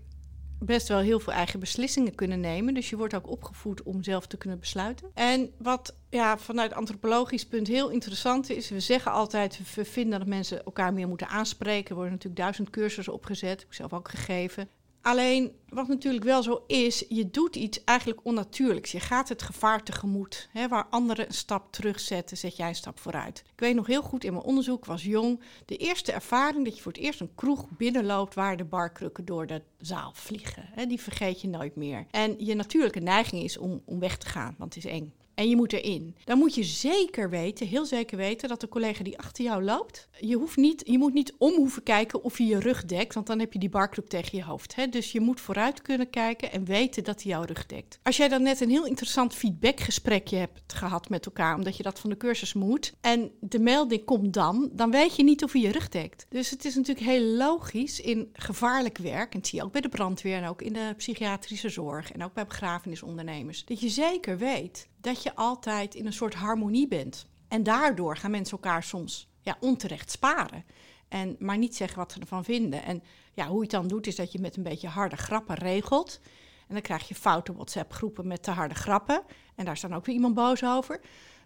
best 0.59 0.87
wel 0.87 0.99
heel 0.99 1.19
veel 1.19 1.33
eigen 1.33 1.59
beslissingen 1.59 2.15
kunnen 2.15 2.39
nemen. 2.39 2.73
Dus 2.73 2.89
je 2.89 2.97
wordt 2.97 3.15
ook 3.15 3.29
opgevoed 3.29 3.83
om 3.83 4.03
zelf 4.03 4.27
te 4.27 4.37
kunnen 4.37 4.59
besluiten. 4.59 5.11
En 5.13 5.51
wat 5.57 5.95
ja, 6.09 6.37
vanuit 6.37 6.73
antropologisch 6.73 7.45
punt 7.45 7.67
heel 7.67 7.89
interessant 7.89 8.49
is, 8.49 8.69
we 8.69 8.79
zeggen 8.79 9.11
altijd, 9.11 9.59
we 9.75 9.85
vinden 9.85 10.19
dat 10.19 10.27
mensen 10.27 10.65
elkaar 10.65 10.93
meer 10.93 11.07
moeten 11.07 11.27
aanspreken. 11.27 11.89
Er 11.89 11.95
worden 11.95 12.13
natuurlijk 12.13 12.41
duizend 12.41 12.69
cursussen 12.69 13.13
opgezet, 13.13 13.59
heb 13.59 13.73
zelf 13.73 13.93
ook 13.93 14.09
gegeven. 14.09 14.69
Alleen, 15.01 15.51
wat 15.69 15.87
natuurlijk 15.87 16.23
wel 16.23 16.43
zo 16.43 16.63
is, 16.67 17.05
je 17.09 17.29
doet 17.29 17.55
iets 17.55 17.83
eigenlijk 17.83 18.19
onnatuurlijks. 18.23 18.91
Je 18.91 18.99
gaat 18.99 19.29
het 19.29 19.41
gevaar 19.41 19.83
tegemoet. 19.83 20.49
Hè, 20.51 20.67
waar 20.67 20.87
anderen 20.89 21.25
een 21.25 21.33
stap 21.33 21.71
terugzetten, 21.71 22.37
zet 22.37 22.55
jij 22.57 22.67
een 22.67 22.75
stap 22.75 22.99
vooruit. 22.99 23.43
Ik 23.53 23.59
weet 23.59 23.75
nog 23.75 23.87
heel 23.87 24.01
goed, 24.01 24.23
in 24.23 24.33
mijn 24.33 24.45
onderzoek 24.45 24.85
was 24.85 25.03
jong, 25.03 25.39
de 25.65 25.77
eerste 25.77 26.11
ervaring 26.11 26.65
dat 26.65 26.75
je 26.75 26.81
voor 26.81 26.91
het 26.91 27.01
eerst 27.01 27.19
een 27.19 27.35
kroeg 27.35 27.65
binnenloopt 27.69 28.35
waar 28.35 28.57
de 28.57 28.65
barkrukken 28.65 29.25
door 29.25 29.47
de 29.47 29.61
zaal 29.77 30.11
vliegen. 30.13 30.69
Hè, 30.71 30.85
die 30.85 31.01
vergeet 31.01 31.41
je 31.41 31.47
nooit 31.47 31.75
meer. 31.75 32.05
En 32.11 32.35
je 32.45 32.55
natuurlijke 32.55 32.99
neiging 32.99 33.43
is 33.43 33.57
om, 33.57 33.81
om 33.85 33.99
weg 33.99 34.17
te 34.17 34.27
gaan, 34.27 34.55
want 34.57 34.73
het 34.75 34.85
is 34.85 34.91
eng 34.91 35.13
en 35.39 35.50
je 35.50 35.56
moet 35.56 35.74
erin. 35.74 36.15
Dan 36.24 36.38
moet 36.38 36.56
je 36.56 36.63
zeker 36.63 37.30
weten, 37.30 37.68
heel 37.68 37.86
zeker 37.86 38.18
weten, 38.18 38.50
dat 38.50 38.62
de 38.62 38.68
collega 38.68 39.03
die 39.03 39.18
achter 39.18 39.44
jou 39.44 39.63
loopt, 39.63 40.09
je, 40.19 40.36
hoeft 40.36 40.57
niet, 40.57 40.81
je 40.86 40.97
moet 40.97 41.13
niet 41.13 41.33
om 41.38 41.56
hoeven 41.56 41.83
kijken 41.83 42.24
of 42.24 42.38
je 42.38 42.45
je 42.45 42.59
rug 42.59 42.86
dekt, 42.86 43.13
want 43.13 43.27
dan 43.27 43.39
heb 43.39 43.53
je 43.53 43.59
die 43.59 43.69
barkruk 43.69 44.07
tegen 44.07 44.38
je 44.38 44.44
hoofd. 44.44 44.75
Hè? 44.75 44.88
Dus 44.88 45.12
je 45.12 45.19
moet 45.19 45.41
vooruit 45.41 45.81
kunnen 45.81 46.09
kijken 46.09 46.51
en 46.51 46.65
weten 46.65 47.03
dat 47.03 47.24
hij 47.24 47.31
jouw 47.31 47.44
rug 47.44 47.65
dekt. 47.65 48.00
Als 48.03 48.18
jij 48.18 48.27
dan 48.27 48.44
net 48.44 48.62
een 48.62 48.69
heel 48.69 48.86
interessant 48.86 49.33
feedbackgesprekje 49.33 50.38
hebt 50.38 50.74
gehad 50.74 51.09
met 51.09 51.25
elkaar, 51.25 51.56
omdat 51.56 51.77
je 51.77 51.83
dat 51.83 52.00
van 52.00 52.09
de 52.09 52.18
cursus 52.18 52.53
moet, 52.53 52.94
en 53.01 53.31
de 53.39 53.59
melding 53.59 54.06
komt 54.06 54.33
dan, 54.33 54.69
dan 54.71 54.92
weet 54.92 55.15
je 55.15 55.24
niet 55.24 55.44
of 55.44 55.51
hij 55.51 55.62
je 55.62 55.71
rug 55.71 55.89
dekt. 55.89 56.25
Dus 56.30 56.50
het 56.50 56.65
is 56.65 56.75
natuurlijk 56.75 57.06
heel 57.06 57.24
logisch 57.24 58.01
in 58.01 58.30
gevaarlijk 58.33 58.97
werk, 58.97 59.33
en 59.33 59.39
dat 59.39 59.47
zie 59.47 59.59
je 59.59 59.65
ook 59.65 59.71
bij 59.71 59.81
de 59.81 59.89
brandweer 59.89 60.38
en 60.38 60.47
ook 60.47 60.62
in 60.62 60.74
de 60.74 60.94
psychiatrische 60.97 61.69
zorg 61.69 62.12
en 62.12 62.24
ook 62.24 62.33
bij 62.33 62.45
begrafenisondernemers, 62.45 63.65
dat 63.65 63.80
je 63.80 63.89
zeker 63.89 64.38
weet 64.38 64.88
dat 65.01 65.23
je 65.23 65.35
altijd 65.35 65.95
in 65.95 66.05
een 66.05 66.13
soort 66.13 66.33
harmonie 66.33 66.87
bent. 66.87 67.25
En 67.47 67.63
daardoor 67.63 68.17
gaan 68.17 68.31
mensen 68.31 68.57
elkaar 68.57 68.83
soms 68.83 69.29
ja, 69.41 69.57
onterecht 69.59 70.11
sparen. 70.11 70.65
En 71.07 71.35
maar 71.39 71.57
niet 71.57 71.75
zeggen 71.75 71.97
wat 71.97 72.11
ze 72.11 72.19
ervan 72.19 72.43
vinden. 72.43 72.83
En 72.83 73.03
ja, 73.33 73.47
hoe 73.47 73.55
je 73.55 73.61
het 73.61 73.71
dan 73.71 73.87
doet, 73.87 74.07
is 74.07 74.15
dat 74.15 74.31
je 74.31 74.39
met 74.39 74.57
een 74.57 74.63
beetje 74.63 74.87
harde 74.87 75.17
grappen 75.17 75.55
regelt. 75.55 76.19
En 76.68 76.73
dan 76.73 76.81
krijg 76.81 77.07
je 77.07 77.15
foute 77.15 77.53
WhatsApp-groepen 77.53 78.27
met 78.27 78.44
te 78.44 78.51
harde 78.51 78.75
grappen. 78.75 79.23
En 79.56 79.65
daar 79.65 79.77
staan 79.77 79.94
ook 79.94 80.06
weer 80.06 80.15
iemand 80.15 80.33
boos 80.33 80.63
over. 80.63 81.01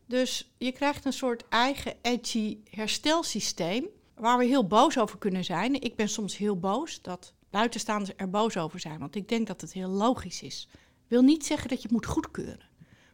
Dus 0.05 0.53
je 0.57 0.71
krijgt 0.71 1.05
een 1.05 1.13
soort 1.13 1.47
eigen 1.49 1.93
edgy 2.01 2.57
herstelsysteem. 2.69 3.87
Waar 4.15 4.37
we 4.37 4.45
heel 4.45 4.67
boos 4.67 4.97
over 4.97 5.17
kunnen 5.17 5.43
zijn. 5.43 5.81
Ik 5.81 5.95
ben 5.95 6.09
soms 6.09 6.37
heel 6.37 6.59
boos 6.59 7.01
dat 7.01 7.33
buitenstaanders 7.49 8.11
er 8.15 8.29
boos 8.29 8.57
over 8.57 8.79
zijn. 8.79 8.99
Want 8.99 9.15
ik 9.15 9.29
denk 9.29 9.47
dat 9.47 9.61
het 9.61 9.73
heel 9.73 9.89
logisch 9.89 10.41
is. 10.41 10.69
Wil 11.07 11.21
niet 11.21 11.45
zeggen 11.45 11.69
dat 11.69 11.77
je 11.77 11.83
het 11.83 11.91
moet 11.91 12.05
goedkeuren. 12.05 12.71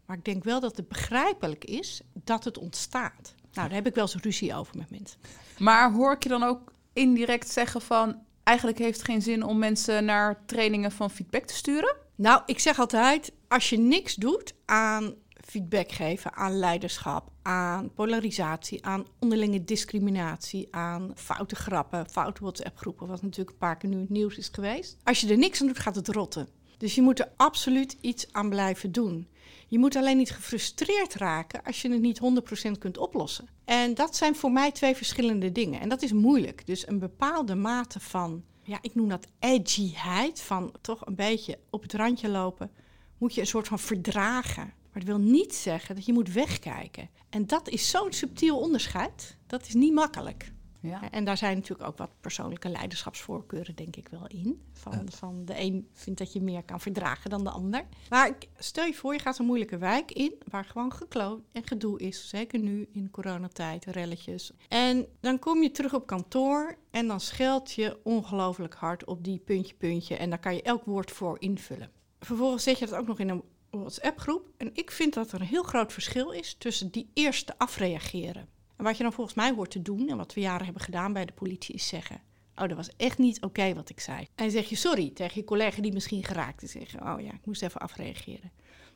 Maar 0.09 0.17
ik 0.17 0.25
denk 0.25 0.43
wel 0.43 0.59
dat 0.59 0.77
het 0.77 0.87
begrijpelijk 0.87 1.65
is 1.65 2.01
dat 2.13 2.43
het 2.43 2.57
ontstaat. 2.57 3.35
Nou, 3.53 3.67
daar 3.67 3.77
heb 3.77 3.87
ik 3.87 3.95
wel 3.95 4.03
eens 4.03 4.23
ruzie 4.23 4.55
over 4.55 4.77
met 4.77 4.89
mensen. 4.89 5.19
Maar 5.57 5.91
hoor 5.91 6.13
ik 6.13 6.23
je 6.23 6.29
dan 6.29 6.43
ook 6.43 6.73
indirect 6.93 7.49
zeggen 7.49 7.81
van... 7.81 8.21
eigenlijk 8.43 8.77
heeft 8.77 8.97
het 8.97 9.05
geen 9.05 9.21
zin 9.21 9.43
om 9.43 9.57
mensen 9.57 10.05
naar 10.05 10.45
trainingen 10.45 10.91
van 10.91 11.11
feedback 11.11 11.43
te 11.43 11.53
sturen? 11.53 11.95
Nou, 12.15 12.41
ik 12.45 12.59
zeg 12.59 12.79
altijd, 12.79 13.31
als 13.47 13.69
je 13.69 13.77
niks 13.77 14.15
doet 14.15 14.53
aan 14.65 15.13
feedback 15.45 15.91
geven, 15.91 16.33
aan 16.33 16.59
leiderschap, 16.59 17.31
aan 17.41 17.93
polarisatie, 17.93 18.85
aan 18.85 19.05
onderlinge 19.19 19.63
discriminatie, 19.63 20.67
aan 20.71 21.11
foute 21.15 21.55
grappen, 21.55 22.09
foute 22.09 22.41
WhatsApp-groepen, 22.41 23.07
wat 23.07 23.21
natuurlijk 23.21 23.49
een 23.49 23.57
paar 23.57 23.77
keer 23.77 23.89
nu 23.89 23.99
het 23.99 24.09
nieuws 24.09 24.37
is 24.37 24.49
geweest. 24.51 24.97
Als 25.03 25.21
je 25.21 25.29
er 25.29 25.37
niks 25.37 25.61
aan 25.61 25.67
doet, 25.67 25.79
gaat 25.79 25.95
het 25.95 26.07
rotten. 26.07 26.47
Dus 26.77 26.95
je 26.95 27.01
moet 27.01 27.19
er 27.19 27.31
absoluut 27.35 27.97
iets 28.01 28.33
aan 28.33 28.49
blijven 28.49 28.91
doen. 28.91 29.27
Je 29.67 29.79
moet 29.79 29.95
alleen 29.95 30.17
niet 30.17 30.31
gefrustreerd 30.31 31.13
raken 31.13 31.63
als 31.63 31.81
je 31.81 31.91
het 31.91 32.01
niet 32.01 32.19
100% 32.67 32.71
kunt 32.79 32.97
oplossen. 32.97 33.47
En 33.65 33.93
dat 33.93 34.15
zijn 34.15 34.35
voor 34.35 34.51
mij 34.51 34.71
twee 34.71 34.95
verschillende 34.95 35.51
dingen. 35.51 35.79
En 35.79 35.89
dat 35.89 36.01
is 36.01 36.11
moeilijk. 36.11 36.65
Dus 36.65 36.87
een 36.87 36.99
bepaalde 36.99 37.55
mate 37.55 37.99
van, 37.99 38.43
ja, 38.63 38.77
ik 38.81 38.95
noem 38.95 39.09
dat 39.09 39.27
edgyheid, 39.39 40.41
van 40.41 40.73
toch 40.81 41.05
een 41.05 41.15
beetje 41.15 41.59
op 41.69 41.81
het 41.81 41.93
randje 41.93 42.29
lopen, 42.29 42.71
moet 43.17 43.33
je 43.33 43.41
een 43.41 43.47
soort 43.47 43.67
van 43.67 43.79
verdragen. 43.79 44.73
Maar 44.91 45.05
dat 45.05 45.17
wil 45.17 45.27
niet 45.27 45.55
zeggen 45.55 45.95
dat 45.95 46.05
je 46.05 46.13
moet 46.13 46.33
wegkijken. 46.33 47.09
En 47.29 47.47
dat 47.47 47.69
is 47.69 47.89
zo'n 47.89 48.11
subtiel 48.13 48.59
onderscheid. 48.59 49.37
Dat 49.47 49.67
is 49.67 49.73
niet 49.73 49.93
makkelijk. 49.93 50.51
Ja. 50.81 51.11
En 51.11 51.23
daar 51.25 51.37
zijn 51.37 51.55
natuurlijk 51.57 51.89
ook 51.89 51.97
wat 51.97 52.09
persoonlijke 52.21 52.69
leiderschapsvoorkeuren, 52.69 53.75
denk 53.75 53.95
ik 53.95 54.07
wel 54.09 54.27
in. 54.27 54.61
Van, 54.73 54.91
Ja. 54.93 55.01
van 55.05 55.45
de 55.45 55.59
een 55.59 55.87
vindt 55.93 56.19
dat 56.19 56.33
je 56.33 56.41
meer 56.41 56.63
kan 56.63 56.79
verdragen 56.79 57.29
dan 57.29 57.43
de 57.43 57.49
ander. 57.49 57.85
Maar 58.09 58.27
ik- 58.27 58.47
stel 58.57 58.85
je 58.85 58.93
voor, 58.93 59.13
je 59.13 59.19
gaat 59.19 59.39
een 59.39 59.45
moeilijke 59.45 59.77
wijk 59.77 60.11
in, 60.11 60.33
waar 60.47 60.65
gewoon 60.65 60.93
gekloot 60.93 61.41
en 61.51 61.67
gedoe 61.67 61.99
is. 61.99 62.29
Zeker 62.29 62.59
nu 62.59 62.87
in 62.91 63.09
coronatijd, 63.11 63.85
relletjes. 63.85 64.51
En 64.67 65.05
dan 65.19 65.39
kom 65.39 65.61
je 65.63 65.71
terug 65.71 65.93
op 65.93 66.07
kantoor 66.07 66.77
en 66.91 67.07
dan 67.07 67.19
scheld 67.19 67.71
je 67.71 67.99
ongelooflijk 68.03 68.73
hard 68.73 69.05
op 69.05 69.23
die 69.23 69.39
puntje, 69.39 69.75
puntje. 69.75 70.15
En 70.15 70.29
daar 70.29 70.39
kan 70.39 70.55
je 70.55 70.61
elk 70.61 70.83
woord 70.85 71.11
voor 71.11 71.39
invullen. 71.41 71.91
Vervolgens 72.19 72.63
zet 72.63 72.79
je 72.79 72.85
dat 72.85 72.99
ook 72.99 73.07
nog 73.07 73.19
in 73.19 73.29
een 73.29 73.43
WhatsApp-groep. 73.69 74.49
En 74.57 74.69
ik 74.73 74.91
vind 74.91 75.13
dat 75.13 75.31
er 75.31 75.41
een 75.41 75.47
heel 75.47 75.63
groot 75.63 75.93
verschil 75.93 76.31
is 76.31 76.53
tussen 76.57 76.91
die 76.91 77.09
eerste 77.13 77.57
afreageren. 77.57 78.47
En 78.79 78.85
wat 78.85 78.97
je 78.97 79.03
dan 79.03 79.13
volgens 79.13 79.35
mij 79.35 79.53
hoort 79.53 79.71
te 79.71 79.81
doen, 79.81 80.09
en 80.09 80.17
wat 80.17 80.33
we 80.33 80.41
jaren 80.41 80.65
hebben 80.65 80.83
gedaan 80.83 81.13
bij 81.13 81.25
de 81.25 81.33
politie, 81.33 81.75
is 81.75 81.87
zeggen: 81.87 82.21
Oh, 82.55 82.67
dat 82.67 82.77
was 82.77 82.89
echt 82.97 83.17
niet 83.17 83.41
oké 83.41 83.73
wat 83.73 83.89
ik 83.89 83.99
zei. 83.99 84.27
En 84.35 84.51
zeg 84.51 84.69
je 84.69 84.75
sorry 84.75 85.09
tegen 85.09 85.33
je 85.35 85.43
collega 85.43 85.81
die 85.81 85.93
misschien 85.93 86.23
geraakt 86.23 86.63
is. 86.63 86.71
Zeggen: 86.71 87.13
Oh 87.13 87.21
ja, 87.21 87.33
ik 87.33 87.45
moest 87.45 87.61
even 87.61 87.81
afreageren. 87.81 88.51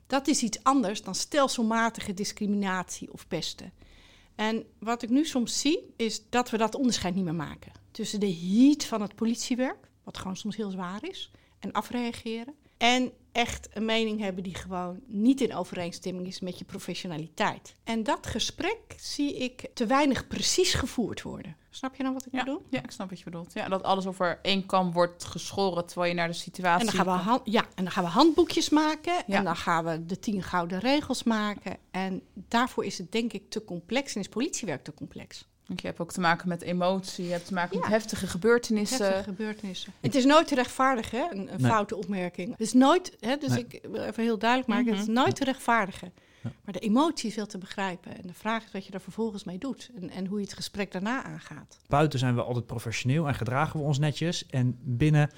Dat 0.07 0.27
is 0.27 0.43
iets 0.43 0.63
anders 0.63 1.01
dan 1.01 1.15
stelselmatige 1.15 2.13
discriminatie 2.13 3.13
of 3.13 3.27
pesten. 3.27 3.73
En 4.35 4.65
wat 4.79 5.03
ik 5.03 5.09
nu 5.09 5.25
soms 5.25 5.59
zie, 5.59 5.93
is 5.95 6.29
dat 6.29 6.49
we 6.49 6.57
dat 6.57 6.75
onderscheid 6.75 7.15
niet 7.15 7.23
meer 7.23 7.35
maken. 7.35 7.71
Tussen 7.91 8.19
de 8.19 8.33
heat 8.33 8.83
van 8.83 9.01
het 9.01 9.15
politiewerk, 9.15 9.89
wat 10.03 10.17
gewoon 10.17 10.37
soms 10.37 10.55
heel 10.55 10.69
zwaar 10.69 11.03
is, 11.03 11.31
en 11.59 11.71
afreageren. 11.71 12.55
En 12.77 13.11
echt 13.33 13.67
een 13.73 13.85
mening 13.85 14.19
hebben 14.19 14.43
die 14.43 14.55
gewoon 14.55 14.99
niet 15.05 15.41
in 15.41 15.55
overeenstemming 15.55 16.27
is 16.27 16.39
met 16.39 16.57
je 16.59 16.65
professionaliteit. 16.65 17.75
En 17.83 18.03
dat 18.03 18.27
gesprek 18.27 18.77
zie 18.97 19.37
ik 19.37 19.69
te 19.73 19.85
weinig 19.85 20.27
precies 20.27 20.73
gevoerd 20.73 21.21
worden. 21.21 21.55
Snap 21.69 21.95
je 21.95 22.03
nou 22.03 22.15
wat 22.15 22.25
ik 22.25 22.31
Ja, 22.31 22.43
bedoel? 22.43 22.61
ja, 22.69 22.83
ik 22.83 22.91
snap 22.91 23.09
wat 23.09 23.17
je 23.17 23.23
bedoelt. 23.23 23.53
Ja, 23.53 23.69
dat 23.69 23.83
alles 23.83 24.05
over 24.05 24.39
één 24.41 24.65
kam 24.65 24.91
wordt 24.91 25.23
geschoren 25.23 25.85
terwijl 25.85 26.09
je 26.09 26.17
naar 26.17 26.27
de 26.27 26.33
situatie... 26.33 26.87
En 26.89 26.95
dan, 26.95 27.05
gaan 27.05 27.17
we 27.17 27.23
hand, 27.23 27.41
ja, 27.43 27.65
en 27.75 27.83
dan 27.83 27.91
gaan 27.93 28.03
we 28.03 28.09
handboekjes 28.09 28.69
maken. 28.69 29.13
Ja. 29.13 29.37
En 29.37 29.43
dan 29.43 29.55
gaan 29.55 29.85
we 29.85 30.05
de 30.05 30.19
tien 30.19 30.43
gouden 30.43 30.79
regels 30.79 31.23
maken. 31.23 31.77
En 31.91 32.21
daarvoor 32.33 32.85
is 32.85 32.97
het 32.97 33.11
denk 33.11 33.33
ik 33.33 33.49
te 33.49 33.65
complex 33.65 34.15
en 34.15 34.21
is 34.21 34.29
politiewerk 34.29 34.83
te 34.83 34.93
complex. 34.93 35.45
Want 35.67 35.81
je 35.81 35.87
hebt 35.87 35.99
ook 35.99 36.11
te 36.11 36.19
maken 36.19 36.47
met 36.47 36.61
emotie, 36.61 37.25
je 37.25 37.31
hebt 37.31 37.45
te 37.45 37.53
maken 37.53 37.75
Ja. 37.75 37.81
met 37.81 37.89
heftige 37.91 38.27
gebeurtenissen. 38.27 39.05
Heftige 39.05 39.23
gebeurtenissen. 39.23 39.93
Het 39.99 40.15
is 40.15 40.25
nooit 40.25 40.47
te 40.47 40.55
rechtvaardigen, 40.55 41.19
hè? 41.19 41.31
een, 41.31 41.53
een 41.53 41.61
Nee. 41.61 41.71
foute 41.71 41.95
opmerking. 41.95 42.49
Het 42.51 42.59
is 42.59 42.73
nooit, 42.73 43.17
hè, 43.19 43.37
dus 43.37 43.49
Nee. 43.49 43.65
ik 43.69 43.79
wil 43.91 44.01
even 44.03 44.23
heel 44.23 44.37
duidelijk 44.37 44.69
maken, 44.69 44.91
het 44.91 44.99
is 45.01 45.05
Mhm. 45.07 45.13
nooit 45.15 45.35
te 45.35 45.43
rechtvaardigen. 45.43 46.13
Ja. 46.43 46.51
Maar 46.63 46.73
de 46.73 46.79
emotie 46.79 47.29
is 47.29 47.35
wel 47.35 47.45
te 47.45 47.57
begrijpen. 47.57 48.15
En 48.21 48.27
de 48.27 48.33
vraag 48.33 48.63
is 48.65 48.71
wat 48.71 48.85
je 48.85 48.91
er 48.93 49.01
vervolgens 49.01 49.43
mee 49.43 49.57
doet. 49.57 49.89
En, 49.95 50.09
en 50.09 50.25
hoe 50.25 50.37
je 50.39 50.45
het 50.45 50.53
gesprek 50.53 50.91
daarna 50.91 51.23
aangaat. 51.23 51.77
Buiten 51.87 52.19
zijn 52.19 52.35
we 52.35 52.43
altijd 52.43 52.65
professioneel 52.65 53.27
en 53.27 53.35
gedragen 53.35 53.79
we 53.79 53.85
ons 53.85 53.99
netjes. 53.99 54.45
En 54.45 54.77
binnen, 54.81 55.29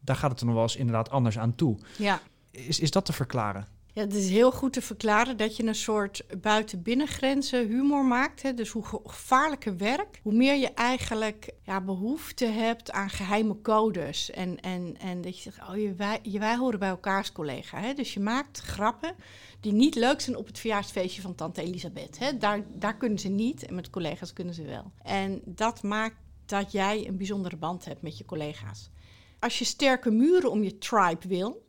daar 0.00 0.16
gaat 0.16 0.30
het 0.30 0.40
er 0.40 0.46
nog 0.46 0.54
wel 0.54 0.62
eens 0.64 0.76
inderdaad 0.76 1.10
anders 1.10 1.38
aan 1.38 1.54
toe. 1.54 1.78
Ja. 1.98 2.20
Is, 2.50 2.80
is 2.80 2.90
dat 2.90 3.04
te 3.04 3.12
verklaren? 3.12 3.66
Ja, 3.96 4.02
het 4.02 4.14
is 4.14 4.28
heel 4.28 4.52
goed 4.52 4.72
te 4.72 4.82
verklaren 4.82 5.36
dat 5.36 5.56
je 5.56 5.64
een 5.64 5.74
soort 5.74 6.24
buiten-binnengrenzen 6.40 7.66
humor 7.66 8.04
maakt. 8.04 8.42
Hè? 8.42 8.54
Dus 8.54 8.70
hoe 8.70 8.84
ge- 8.84 9.00
gevaarlijker 9.04 9.76
werk, 9.76 10.20
hoe 10.22 10.32
meer 10.32 10.54
je 10.54 10.72
eigenlijk 10.74 11.50
ja, 11.62 11.80
behoefte 11.80 12.44
hebt 12.44 12.92
aan 12.92 13.10
geheime 13.10 13.60
codes. 13.60 14.30
En, 14.30 14.60
en, 14.60 14.96
en 14.98 15.20
dat 15.20 15.36
je 15.36 15.42
zegt, 15.42 15.68
oh, 15.68 15.76
je, 15.76 15.94
wij, 15.94 16.18
je, 16.22 16.38
wij 16.38 16.56
horen 16.56 16.78
bij 16.78 16.88
elkaars 16.88 17.32
collega. 17.32 17.80
Hè? 17.80 17.94
Dus 17.94 18.14
je 18.14 18.20
maakt 18.20 18.58
grappen 18.58 19.14
die 19.60 19.72
niet 19.72 19.94
leuk 19.94 20.20
zijn 20.20 20.36
op 20.36 20.46
het 20.46 20.58
verjaarsfeestje 20.58 21.22
van 21.22 21.34
tante 21.34 21.62
Elisabeth. 21.62 22.18
Hè? 22.18 22.38
Daar, 22.38 22.60
daar 22.74 22.96
kunnen 22.96 23.18
ze 23.18 23.28
niet 23.28 23.66
en 23.66 23.74
met 23.74 23.90
collega's 23.90 24.32
kunnen 24.32 24.54
ze 24.54 24.62
wel. 24.62 24.92
En 25.02 25.40
dat 25.44 25.82
maakt 25.82 26.16
dat 26.46 26.72
jij 26.72 27.06
een 27.06 27.16
bijzondere 27.16 27.56
band 27.56 27.84
hebt 27.84 28.02
met 28.02 28.18
je 28.18 28.24
collega's. 28.24 28.90
Als 29.38 29.58
je 29.58 29.64
sterke 29.64 30.10
muren 30.10 30.50
om 30.50 30.62
je 30.62 30.78
tribe 30.78 31.28
wil, 31.28 31.65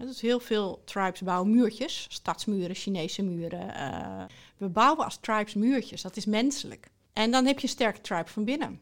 Dus 0.00 0.20
heel 0.20 0.40
veel 0.40 0.82
tribes 0.84 1.20
bouwen 1.20 1.50
muurtjes, 1.50 2.06
stadsmuren, 2.08 2.74
Chinese 2.74 3.22
muren. 3.22 3.74
eh, 3.74 4.24
we 4.56 4.68
bouwen 4.68 5.04
als 5.04 5.16
tribes 5.16 5.54
muurtjes, 5.54 6.02
dat 6.02 6.16
is 6.16 6.24
menselijk. 6.24 6.90
En 7.12 7.30
dan 7.30 7.46
heb 7.46 7.56
je 7.56 7.62
een 7.62 7.68
sterke 7.68 8.00
tribe 8.00 8.28
van 8.28 8.44
binnen. 8.44 8.80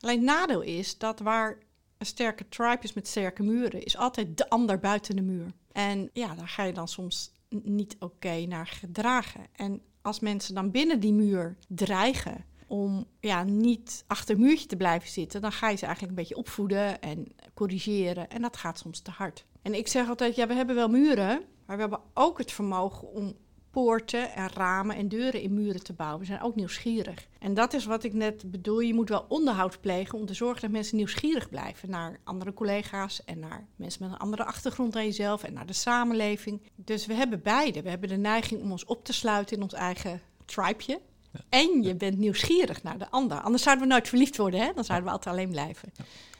Alleen 0.00 0.16
het 0.16 0.26
nadeel 0.26 0.60
is 0.60 0.98
dat 0.98 1.20
waar 1.20 1.58
een 1.98 2.06
sterke 2.06 2.48
tribe 2.48 2.82
is 2.82 2.92
met 2.92 3.08
sterke 3.08 3.42
muren, 3.42 3.84
is 3.84 3.96
altijd 3.96 4.36
de 4.36 4.48
ander 4.48 4.78
buiten 4.78 5.16
de 5.16 5.22
muur. 5.22 5.52
En 5.72 6.10
ja, 6.12 6.34
daar 6.34 6.48
ga 6.48 6.62
je 6.62 6.72
dan 6.72 6.88
soms 6.88 7.32
niet 7.48 7.96
oké 7.98 8.46
naar 8.46 8.66
gedragen. 8.66 9.46
En 9.52 9.82
als 10.02 10.20
mensen 10.20 10.54
dan 10.54 10.70
binnen 10.70 11.00
die 11.00 11.12
muur 11.12 11.56
dreigen 11.68 12.44
om 12.66 13.06
ja, 13.20 13.42
niet 13.42 14.04
achter 14.06 14.34
een 14.34 14.40
muurtje 14.40 14.66
te 14.66 14.76
blijven 14.76 15.08
zitten, 15.08 15.40
dan 15.40 15.52
ga 15.52 15.68
je 15.68 15.76
ze 15.76 15.86
eigenlijk 15.86 16.16
een 16.16 16.22
beetje 16.22 16.36
opvoeden 16.36 17.00
en 17.00 17.26
corrigeren. 17.54 18.30
En 18.30 18.42
dat 18.42 18.56
gaat 18.56 18.78
soms 18.78 19.00
te 19.00 19.10
hard. 19.10 19.44
En 19.62 19.74
ik 19.74 19.88
zeg 19.88 20.08
altijd, 20.08 20.36
ja, 20.36 20.46
we 20.46 20.54
hebben 20.54 20.74
wel 20.74 20.88
muren, 20.88 21.42
maar 21.66 21.76
we 21.76 21.82
hebben 21.82 22.00
ook 22.14 22.38
het 22.38 22.52
vermogen 22.52 23.08
om 23.08 23.36
poorten 23.74 24.34
en 24.34 24.48
ramen 24.48 24.96
en 24.96 25.08
deuren 25.08 25.40
in 25.40 25.54
muren 25.54 25.82
te 25.82 25.92
bouwen. 25.92 26.20
We 26.20 26.26
zijn 26.26 26.42
ook 26.42 26.54
nieuwsgierig. 26.54 27.26
En 27.38 27.54
dat 27.54 27.72
is 27.72 27.84
wat 27.84 28.04
ik 28.04 28.12
net 28.12 28.50
bedoel. 28.50 28.80
Je 28.80 28.94
moet 28.94 29.08
wel 29.08 29.24
onderhoud 29.28 29.80
plegen 29.80 30.18
om 30.18 30.26
te 30.26 30.34
zorgen 30.34 30.60
dat 30.60 30.70
mensen 30.70 30.96
nieuwsgierig 30.96 31.48
blijven 31.48 31.90
naar 31.90 32.20
andere 32.24 32.54
collega's 32.54 33.24
en 33.24 33.38
naar 33.38 33.66
mensen 33.76 34.02
met 34.02 34.12
een 34.12 34.18
andere 34.18 34.44
achtergrond 34.44 34.92
dan 34.92 35.04
jezelf 35.04 35.42
en 35.42 35.52
naar 35.52 35.66
de 35.66 35.72
samenleving. 35.72 36.62
Dus 36.74 37.06
we 37.06 37.14
hebben 37.14 37.42
beide. 37.42 37.82
We 37.82 37.88
hebben 37.88 38.08
de 38.08 38.16
neiging 38.16 38.62
om 38.62 38.70
ons 38.70 38.84
op 38.84 39.04
te 39.04 39.12
sluiten 39.12 39.56
in 39.56 39.62
ons 39.62 39.72
eigen 39.72 40.20
tribeje. 40.44 41.00
En 41.48 41.82
je 41.82 41.94
bent 41.94 42.18
nieuwsgierig 42.18 42.82
naar 42.82 42.98
de 42.98 43.10
ander. 43.10 43.40
Anders 43.40 43.62
zouden 43.62 43.86
we 43.86 43.92
nooit 43.92 44.08
verliefd 44.08 44.36
worden, 44.36 44.60
hè? 44.60 44.72
Dan 44.74 44.84
zouden 44.84 45.06
we 45.08 45.12
altijd 45.12 45.34
alleen 45.34 45.50
blijven. 45.50 45.92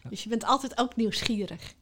Dus 0.09 0.23
je 0.23 0.29
bent 0.29 0.45
altijd 0.45 0.79
ook 0.79 0.97
nieuwsgierig. 0.97 1.75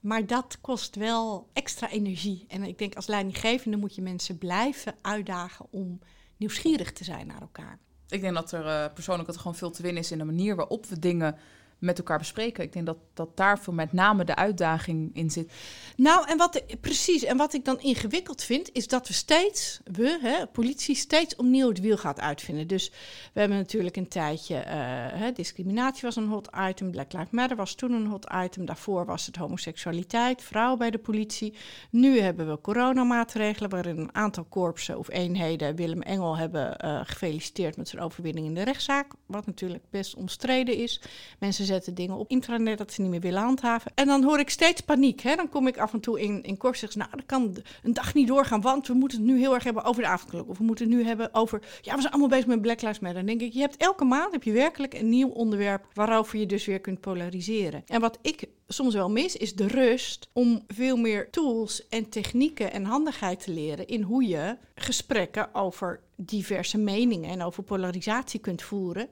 Maar 0.00 0.26
dat 0.26 0.58
kost 0.60 0.96
wel 0.96 1.48
extra 1.52 1.90
energie. 1.90 2.44
En 2.48 2.62
ik 2.62 2.78
denk 2.78 2.94
als 2.94 3.06
leidinggevende 3.06 3.76
moet 3.76 3.94
je 3.94 4.02
mensen 4.02 4.38
blijven 4.38 4.94
uitdagen 5.02 5.66
om 5.70 6.00
nieuwsgierig 6.36 6.92
te 6.92 7.04
zijn 7.04 7.26
naar 7.26 7.40
elkaar. 7.40 7.78
Ik 8.08 8.20
denk 8.20 8.34
dat 8.34 8.52
er 8.52 8.66
eh, 8.66 8.92
persoonlijk 8.94 9.26
dat 9.26 9.34
er 9.34 9.40
gewoon 9.40 9.56
veel 9.56 9.70
te 9.70 9.82
winnen 9.82 10.02
is 10.02 10.10
in 10.10 10.18
de 10.18 10.24
manier 10.24 10.56
waarop 10.56 10.86
we 10.86 10.98
dingen 10.98 11.38
met 11.78 11.98
elkaar 11.98 12.18
bespreken. 12.18 12.64
Ik 12.64 12.72
denk 12.72 12.86
dat, 12.86 12.96
dat 13.14 13.36
daar 13.36 13.58
veel 13.58 13.72
met 13.72 13.92
name 13.92 14.24
de 14.24 14.34
uitdaging 14.34 15.10
in 15.12 15.30
zit. 15.30 15.52
Nou, 15.96 16.28
en 16.28 16.36
wat 16.36 16.62
precies, 16.80 17.24
en 17.24 17.36
wat 17.36 17.54
ik 17.54 17.64
dan 17.64 17.80
ingewikkeld 17.80 18.42
vind, 18.42 18.70
is 18.72 18.88
dat 18.88 19.08
we 19.08 19.14
steeds, 19.14 19.80
we, 19.84 20.18
hè, 20.22 20.46
politie, 20.46 20.94
steeds 20.94 21.36
opnieuw 21.36 21.68
het 21.68 21.80
wiel 21.80 21.96
gaat 21.96 22.20
uitvinden. 22.20 22.66
Dus 22.66 22.90
we 23.32 23.40
hebben 23.40 23.58
natuurlijk 23.58 23.96
een 23.96 24.08
tijdje, 24.08 24.56
eh, 24.56 24.74
hè, 25.12 25.32
discriminatie 25.32 26.02
was 26.02 26.16
een 26.16 26.28
hot 26.28 26.48
item, 26.68 26.90
Black 26.90 27.12
Lives 27.12 27.30
Matter 27.30 27.56
was 27.56 27.74
toen 27.74 27.92
een 27.92 28.06
hot 28.06 28.26
item, 28.44 28.64
daarvoor 28.64 29.04
was 29.04 29.26
het 29.26 29.36
homoseksualiteit, 29.36 30.42
vrouwen 30.42 30.78
bij 30.78 30.90
de 30.90 30.98
politie. 30.98 31.54
Nu 31.90 32.20
hebben 32.20 32.48
we 32.48 32.60
coronamaatregelen 32.60 33.70
waarin 33.70 33.98
een 33.98 34.14
aantal 34.14 34.44
korpsen 34.44 34.98
of 34.98 35.10
eenheden 35.10 35.76
Willem 35.76 36.02
Engel 36.02 36.36
hebben 36.36 36.76
eh, 36.76 37.00
gefeliciteerd 37.04 37.76
met 37.76 37.88
zijn 37.88 38.02
overwinning 38.02 38.46
in 38.46 38.54
de 38.54 38.62
rechtszaak, 38.62 39.12
wat 39.26 39.46
natuurlijk 39.46 39.84
best 39.90 40.14
omstreden 40.14 40.76
is. 40.76 41.00
Mensen 41.38 41.66
zetten 41.68 41.94
dingen 41.94 42.16
op 42.16 42.30
intranet 42.30 42.78
dat 42.78 42.92
ze 42.92 43.00
niet 43.00 43.10
meer 43.10 43.20
willen 43.20 43.42
handhaven. 43.42 43.92
En 43.94 44.06
dan 44.06 44.24
hoor 44.24 44.38
ik 44.38 44.50
steeds 44.50 44.80
paniek. 44.80 45.20
Hè? 45.20 45.36
Dan 45.36 45.48
kom 45.48 45.66
ik 45.66 45.78
af 45.78 45.92
en 45.92 46.00
toe 46.00 46.20
in, 46.20 46.42
in 46.42 46.56
korps 46.56 46.94
nou, 46.94 47.10
dat 47.10 47.26
kan 47.26 47.56
een 47.82 47.92
dag 47.92 48.14
niet 48.14 48.28
doorgaan, 48.28 48.60
want 48.60 48.86
we 48.86 48.94
moeten 48.94 49.18
het 49.18 49.26
nu 49.26 49.38
heel 49.38 49.54
erg 49.54 49.64
hebben 49.64 49.84
over 49.84 50.02
de 50.02 50.08
avondklok. 50.08 50.48
Of 50.48 50.58
we 50.58 50.64
moeten 50.64 50.88
het 50.88 50.94
nu 50.94 51.04
hebben 51.04 51.34
over, 51.34 51.62
ja, 51.80 51.94
we 51.94 52.00
zijn 52.00 52.12
allemaal 52.12 52.30
bezig 52.30 52.46
met 52.46 52.62
Black 52.62 52.80
Lives 52.80 52.98
Matter. 52.98 53.18
Dan 53.18 53.26
denk 53.26 53.40
ik, 53.40 53.52
je 53.52 53.60
hebt 53.60 53.76
elke 53.76 54.04
maand 54.04 54.32
heb 54.32 54.42
je 54.42 54.52
werkelijk 54.52 54.94
een 54.94 55.08
nieuw 55.08 55.28
onderwerp 55.28 55.86
waarover 55.94 56.38
je 56.38 56.46
dus 56.46 56.66
weer 56.66 56.80
kunt 56.80 57.00
polariseren. 57.00 57.82
En 57.86 58.00
wat 58.00 58.18
ik 58.22 58.48
soms 58.68 58.94
wel 58.94 59.10
mis, 59.10 59.36
is 59.36 59.54
de 59.54 59.66
rust 59.66 60.28
om 60.32 60.62
veel 60.66 60.96
meer 60.96 61.30
tools 61.30 61.88
en 61.88 62.08
technieken 62.08 62.72
en 62.72 62.84
handigheid 62.84 63.40
te 63.40 63.50
leren 63.50 63.86
in 63.86 64.02
hoe 64.02 64.26
je 64.26 64.56
gesprekken 64.74 65.54
over 65.54 66.00
diverse 66.16 66.78
meningen 66.78 67.30
en 67.30 67.42
over 67.42 67.62
polarisatie 67.62 68.40
kunt 68.40 68.62
voeren. 68.62 69.08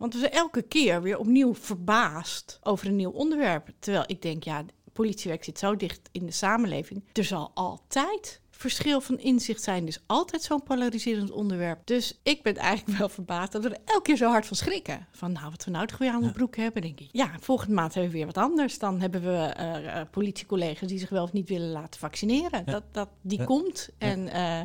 Want 0.00 0.12
we 0.12 0.18
zijn 0.20 0.32
elke 0.32 0.62
keer 0.62 1.02
weer 1.02 1.18
opnieuw 1.18 1.54
verbaasd 1.54 2.58
over 2.62 2.86
een 2.86 2.96
nieuw 2.96 3.10
onderwerp. 3.10 3.68
Terwijl 3.78 4.04
ik 4.06 4.22
denk, 4.22 4.44
ja, 4.44 4.64
politiewerk 4.92 5.44
zit 5.44 5.58
zo 5.58 5.76
dicht 5.76 6.00
in 6.12 6.26
de 6.26 6.32
samenleving. 6.32 7.04
Er 7.12 7.24
zal 7.24 7.50
altijd 7.54 8.40
verschil 8.50 9.00
van 9.00 9.18
inzicht 9.18 9.62
zijn. 9.62 9.86
Is 9.86 10.02
altijd 10.06 10.42
zo'n 10.42 10.62
polariserend 10.62 11.30
onderwerp. 11.30 11.80
Dus 11.84 12.20
ik 12.22 12.42
ben 12.42 12.56
eigenlijk 12.56 12.98
wel 12.98 13.08
verbaasd 13.08 13.52
dat 13.52 13.62
we 13.62 13.68
er 13.68 13.80
elke 13.84 14.02
keer 14.02 14.16
zo 14.16 14.28
hard 14.30 14.46
van 14.46 14.56
schrikken. 14.56 15.06
Van 15.12 15.32
nou, 15.32 15.50
wat 15.50 15.64
we 15.64 15.70
nou 15.70 15.86
toch 15.86 15.98
weer 15.98 16.10
aan 16.10 16.22
de 16.22 16.32
broek 16.32 16.56
hebben, 16.56 16.82
denk 16.82 17.00
ik. 17.00 17.08
Ja, 17.12 17.30
volgende 17.40 17.74
maand 17.74 17.94
hebben 17.94 18.12
we 18.12 18.16
weer 18.18 18.26
wat 18.26 18.38
anders. 18.38 18.78
Dan 18.78 19.00
hebben 19.00 19.22
we 19.22 19.36
eh, 19.36 20.00
politiecollega's 20.10 20.88
die 20.88 20.98
zich 20.98 21.10
wel 21.10 21.22
of 21.22 21.32
niet 21.32 21.48
willen 21.48 21.70
laten 21.70 22.00
vaccineren. 22.00 22.64
Dat, 22.64 22.82
dat, 22.92 23.08
die 23.20 23.38
Ja. 23.38 23.44
komt. 23.44 23.88
En 23.98 24.28
eh, 24.28 24.60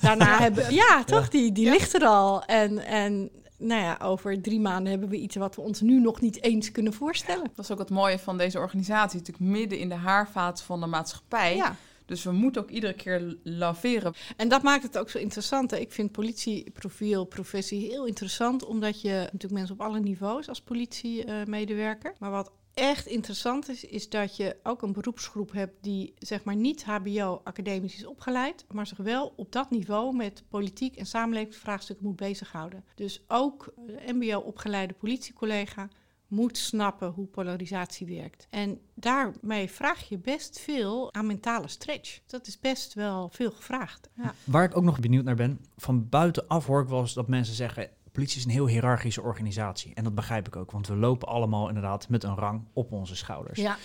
daarna 0.00 0.38
hebben... 0.44 0.74
Ja, 0.74 1.04
toch? 1.04 1.28
Die, 1.28 1.52
die 1.52 1.70
ligt 1.70 1.94
er 1.94 2.04
al. 2.04 2.44
En... 2.44 2.78
en 2.78 3.30
nou 3.66 3.82
ja, 3.82 3.98
over 4.02 4.42
drie 4.42 4.60
maanden 4.60 4.90
hebben 4.90 5.08
we 5.08 5.16
iets 5.16 5.36
wat 5.36 5.54
we 5.54 5.60
ons 5.60 5.80
nu 5.80 6.00
nog 6.00 6.20
niet 6.20 6.42
eens 6.42 6.70
kunnen 6.70 6.92
voorstellen. 6.92 7.50
Dat 7.54 7.64
is 7.64 7.70
ook 7.70 7.78
het 7.78 7.90
mooie 7.90 8.18
van 8.18 8.38
deze 8.38 8.58
organisatie. 8.58 9.18
Natuurlijk 9.18 9.50
midden 9.50 9.78
in 9.78 9.88
de 9.88 9.94
haarvaat 9.94 10.62
van 10.62 10.80
de 10.80 10.86
maatschappij. 10.86 11.56
Ja, 11.56 11.76
Dus 12.06 12.24
we 12.24 12.32
moeten 12.32 12.62
ook 12.62 12.70
iedere 12.70 12.94
keer 12.94 13.36
laveren. 13.42 14.14
En 14.36 14.48
dat 14.48 14.62
maakt 14.62 14.82
het 14.82 14.98
ook 14.98 15.10
zo 15.10 15.18
interessant. 15.18 15.70
Hè? 15.70 15.76
Ik 15.76 15.92
vind 15.92 16.12
politieprofiel, 16.12 17.24
professie 17.24 17.90
heel 17.90 18.06
interessant, 18.06 18.64
omdat 18.64 19.00
je 19.00 19.12
natuurlijk 19.12 19.52
mensen 19.52 19.74
op 19.74 19.80
alle 19.80 20.00
niveaus 20.00 20.48
als 20.48 20.60
politiemedewerker. 20.60 22.14
maar 22.18 22.30
wat 22.30 22.50
echt 22.74 23.06
interessant 23.06 23.68
is, 23.68 23.84
is 23.84 24.08
dat 24.08 24.36
je 24.36 24.56
ook 24.62 24.82
een 24.82 24.92
beroepsgroep 24.92 25.52
hebt 25.52 25.74
die 25.80 26.14
zeg 26.18 26.44
maar 26.44 26.56
niet 26.56 26.84
HBO-academisch 26.84 27.96
is 27.96 28.06
opgeleid, 28.06 28.64
maar 28.72 28.86
zich 28.86 28.98
wel 28.98 29.32
op 29.36 29.52
dat 29.52 29.70
niveau 29.70 30.16
met 30.16 30.44
politiek 30.48 30.96
en 30.96 31.06
samenlevingsvraagstukken 31.06 32.06
moet 32.06 32.16
bezighouden. 32.16 32.84
Dus 32.94 33.24
ook 33.28 33.74
de 33.86 34.12
MBO-opgeleide 34.12 34.94
politiecollega 34.94 35.88
moet 36.28 36.58
snappen 36.58 37.08
hoe 37.08 37.26
polarisatie 37.26 38.06
werkt. 38.06 38.46
En 38.50 38.80
daarmee 38.94 39.70
vraag 39.70 40.08
je 40.08 40.18
best 40.18 40.60
veel 40.60 41.14
aan 41.14 41.26
mentale 41.26 41.68
stretch. 41.68 42.20
Dat 42.26 42.46
is 42.46 42.58
best 42.58 42.94
wel 42.94 43.28
veel 43.28 43.50
gevraagd. 43.50 44.08
Ja. 44.14 44.34
Waar 44.44 44.64
ik 44.64 44.76
ook 44.76 44.84
nog 44.84 45.00
benieuwd 45.00 45.24
naar 45.24 45.34
ben, 45.34 45.60
van 45.76 46.08
buitenaf 46.08 46.66
hoor 46.66 46.82
ik 46.82 46.88
wel 46.88 47.00
eens 47.00 47.14
dat 47.14 47.28
mensen 47.28 47.54
zeggen 47.54 47.90
politie 48.14 48.38
is 48.38 48.44
een 48.44 48.50
heel 48.50 48.66
hiërarchische 48.66 49.22
organisatie. 49.22 49.94
En 49.94 50.04
dat 50.04 50.14
begrijp 50.14 50.46
ik 50.46 50.56
ook, 50.56 50.70
want 50.70 50.86
we 50.86 50.96
lopen 50.96 51.28
allemaal 51.28 51.68
inderdaad 51.68 52.08
met 52.08 52.24
een 52.24 52.36
rang 52.36 52.64
op 52.72 52.92
onze 52.92 53.16
schouders. 53.16 53.60
Ja. 53.60 53.76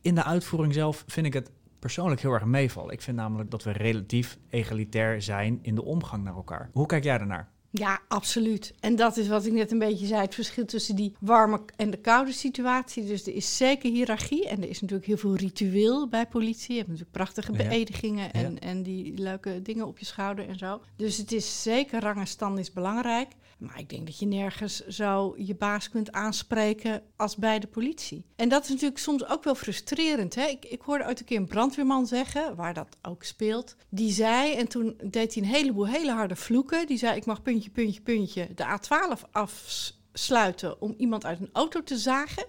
In 0.00 0.14
de 0.14 0.24
uitvoering 0.24 0.74
zelf 0.74 1.04
vind 1.06 1.26
ik 1.26 1.32
het 1.32 1.50
persoonlijk 1.78 2.20
heel 2.20 2.32
erg 2.32 2.44
meevallen. 2.44 2.92
Ik 2.92 3.02
vind 3.02 3.16
namelijk 3.16 3.50
dat 3.50 3.62
we 3.62 3.72
relatief 3.72 4.38
egalitair 4.48 5.22
zijn 5.22 5.58
in 5.62 5.74
de 5.74 5.84
omgang 5.84 6.24
naar 6.24 6.34
elkaar. 6.34 6.70
Hoe 6.72 6.86
kijk 6.86 7.04
jij 7.04 7.18
daarnaar? 7.18 7.48
Ja, 7.70 8.00
absoluut. 8.08 8.74
En 8.80 8.96
dat 8.96 9.16
is 9.16 9.28
wat 9.28 9.46
ik 9.46 9.52
net 9.52 9.72
een 9.72 9.78
beetje 9.78 10.06
zei: 10.06 10.20
het 10.20 10.34
verschil 10.34 10.64
tussen 10.64 10.96
die 10.96 11.16
warme 11.20 11.60
en 11.76 11.90
de 11.90 11.96
koude 11.96 12.32
situatie. 12.32 13.06
Dus 13.06 13.26
er 13.26 13.34
is 13.34 13.56
zeker 13.56 13.90
hiërarchie 13.90 14.48
en 14.48 14.62
er 14.62 14.68
is 14.68 14.80
natuurlijk 14.80 15.08
heel 15.08 15.16
veel 15.16 15.36
ritueel 15.36 16.08
bij 16.08 16.26
politie. 16.26 16.70
Je 16.72 16.76
hebt 16.76 16.88
natuurlijk 16.88 17.16
prachtige 17.16 17.52
beëdigingen 17.52 18.32
en, 18.32 18.58
en 18.58 18.82
die 18.82 19.18
leuke 19.18 19.62
dingen 19.62 19.86
op 19.86 19.98
je 19.98 20.04
schouder 20.04 20.48
en 20.48 20.58
zo. 20.58 20.80
Dus 20.96 21.16
het 21.16 21.32
is 21.32 21.62
zeker 21.62 22.00
rang 22.00 22.18
en 22.18 22.26
stand 22.26 22.58
is 22.58 22.72
belangrijk. 22.72 23.32
Maar 23.58 23.78
ik 23.78 23.88
denk 23.88 24.06
dat 24.06 24.18
je 24.18 24.26
nergens 24.26 24.86
zo 24.86 25.34
je 25.36 25.54
baas 25.54 25.90
kunt 25.90 26.12
aanspreken 26.12 27.02
als 27.16 27.36
bij 27.36 27.58
de 27.58 27.66
politie. 27.66 28.24
En 28.36 28.48
dat 28.48 28.62
is 28.62 28.68
natuurlijk 28.68 28.98
soms 28.98 29.28
ook 29.28 29.44
wel 29.44 29.54
frustrerend. 29.54 30.34
Hè? 30.34 30.46
Ik, 30.46 30.64
ik 30.64 30.80
hoorde 30.80 31.04
uit 31.04 31.18
een 31.18 31.24
keer 31.24 31.36
een 31.36 31.46
brandweerman 31.46 32.06
zeggen, 32.06 32.56
waar 32.56 32.74
dat 32.74 32.96
ook 33.02 33.22
speelt. 33.22 33.76
Die 33.88 34.12
zei, 34.12 34.54
en 34.54 34.68
toen 34.68 35.00
deed 35.04 35.34
hij 35.34 35.42
een 35.42 35.48
heleboel 35.48 35.86
hele 35.86 36.12
harde 36.12 36.36
vloeken. 36.36 36.86
Die 36.86 36.98
zei, 36.98 37.16
ik 37.16 37.26
mag 37.26 37.42
puntje, 37.42 37.70
puntje, 37.70 38.00
puntje 38.00 38.48
de 38.54 38.78
A12 38.78 39.30
afsluiten 39.30 40.80
om 40.80 40.94
iemand 40.96 41.24
uit 41.24 41.40
een 41.40 41.50
auto 41.52 41.82
te 41.82 41.96
zagen. 41.96 42.46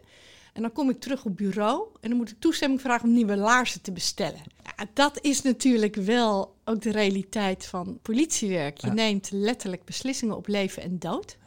En 0.53 0.61
dan 0.61 0.71
kom 0.71 0.89
ik 0.89 0.99
terug 0.99 1.25
op 1.25 1.37
bureau 1.37 1.87
en 2.01 2.09
dan 2.09 2.17
moet 2.17 2.29
ik 2.29 2.39
toestemming 2.39 2.81
vragen 2.81 3.07
om 3.07 3.13
nieuwe 3.13 3.37
laarzen 3.37 3.81
te 3.81 3.91
bestellen. 3.91 4.41
Ja, 4.63 4.85
dat 4.93 5.21
is 5.21 5.41
natuurlijk 5.41 5.95
wel 5.95 6.55
ook 6.63 6.81
de 6.81 6.91
realiteit 6.91 7.65
van 7.65 7.99
politiewerk. 8.01 8.77
Je 8.77 8.91
neemt 8.91 9.29
letterlijk 9.31 9.85
beslissingen 9.85 10.35
op 10.35 10.47
leven 10.47 10.83
en 10.83 10.99
dood. 10.99 11.37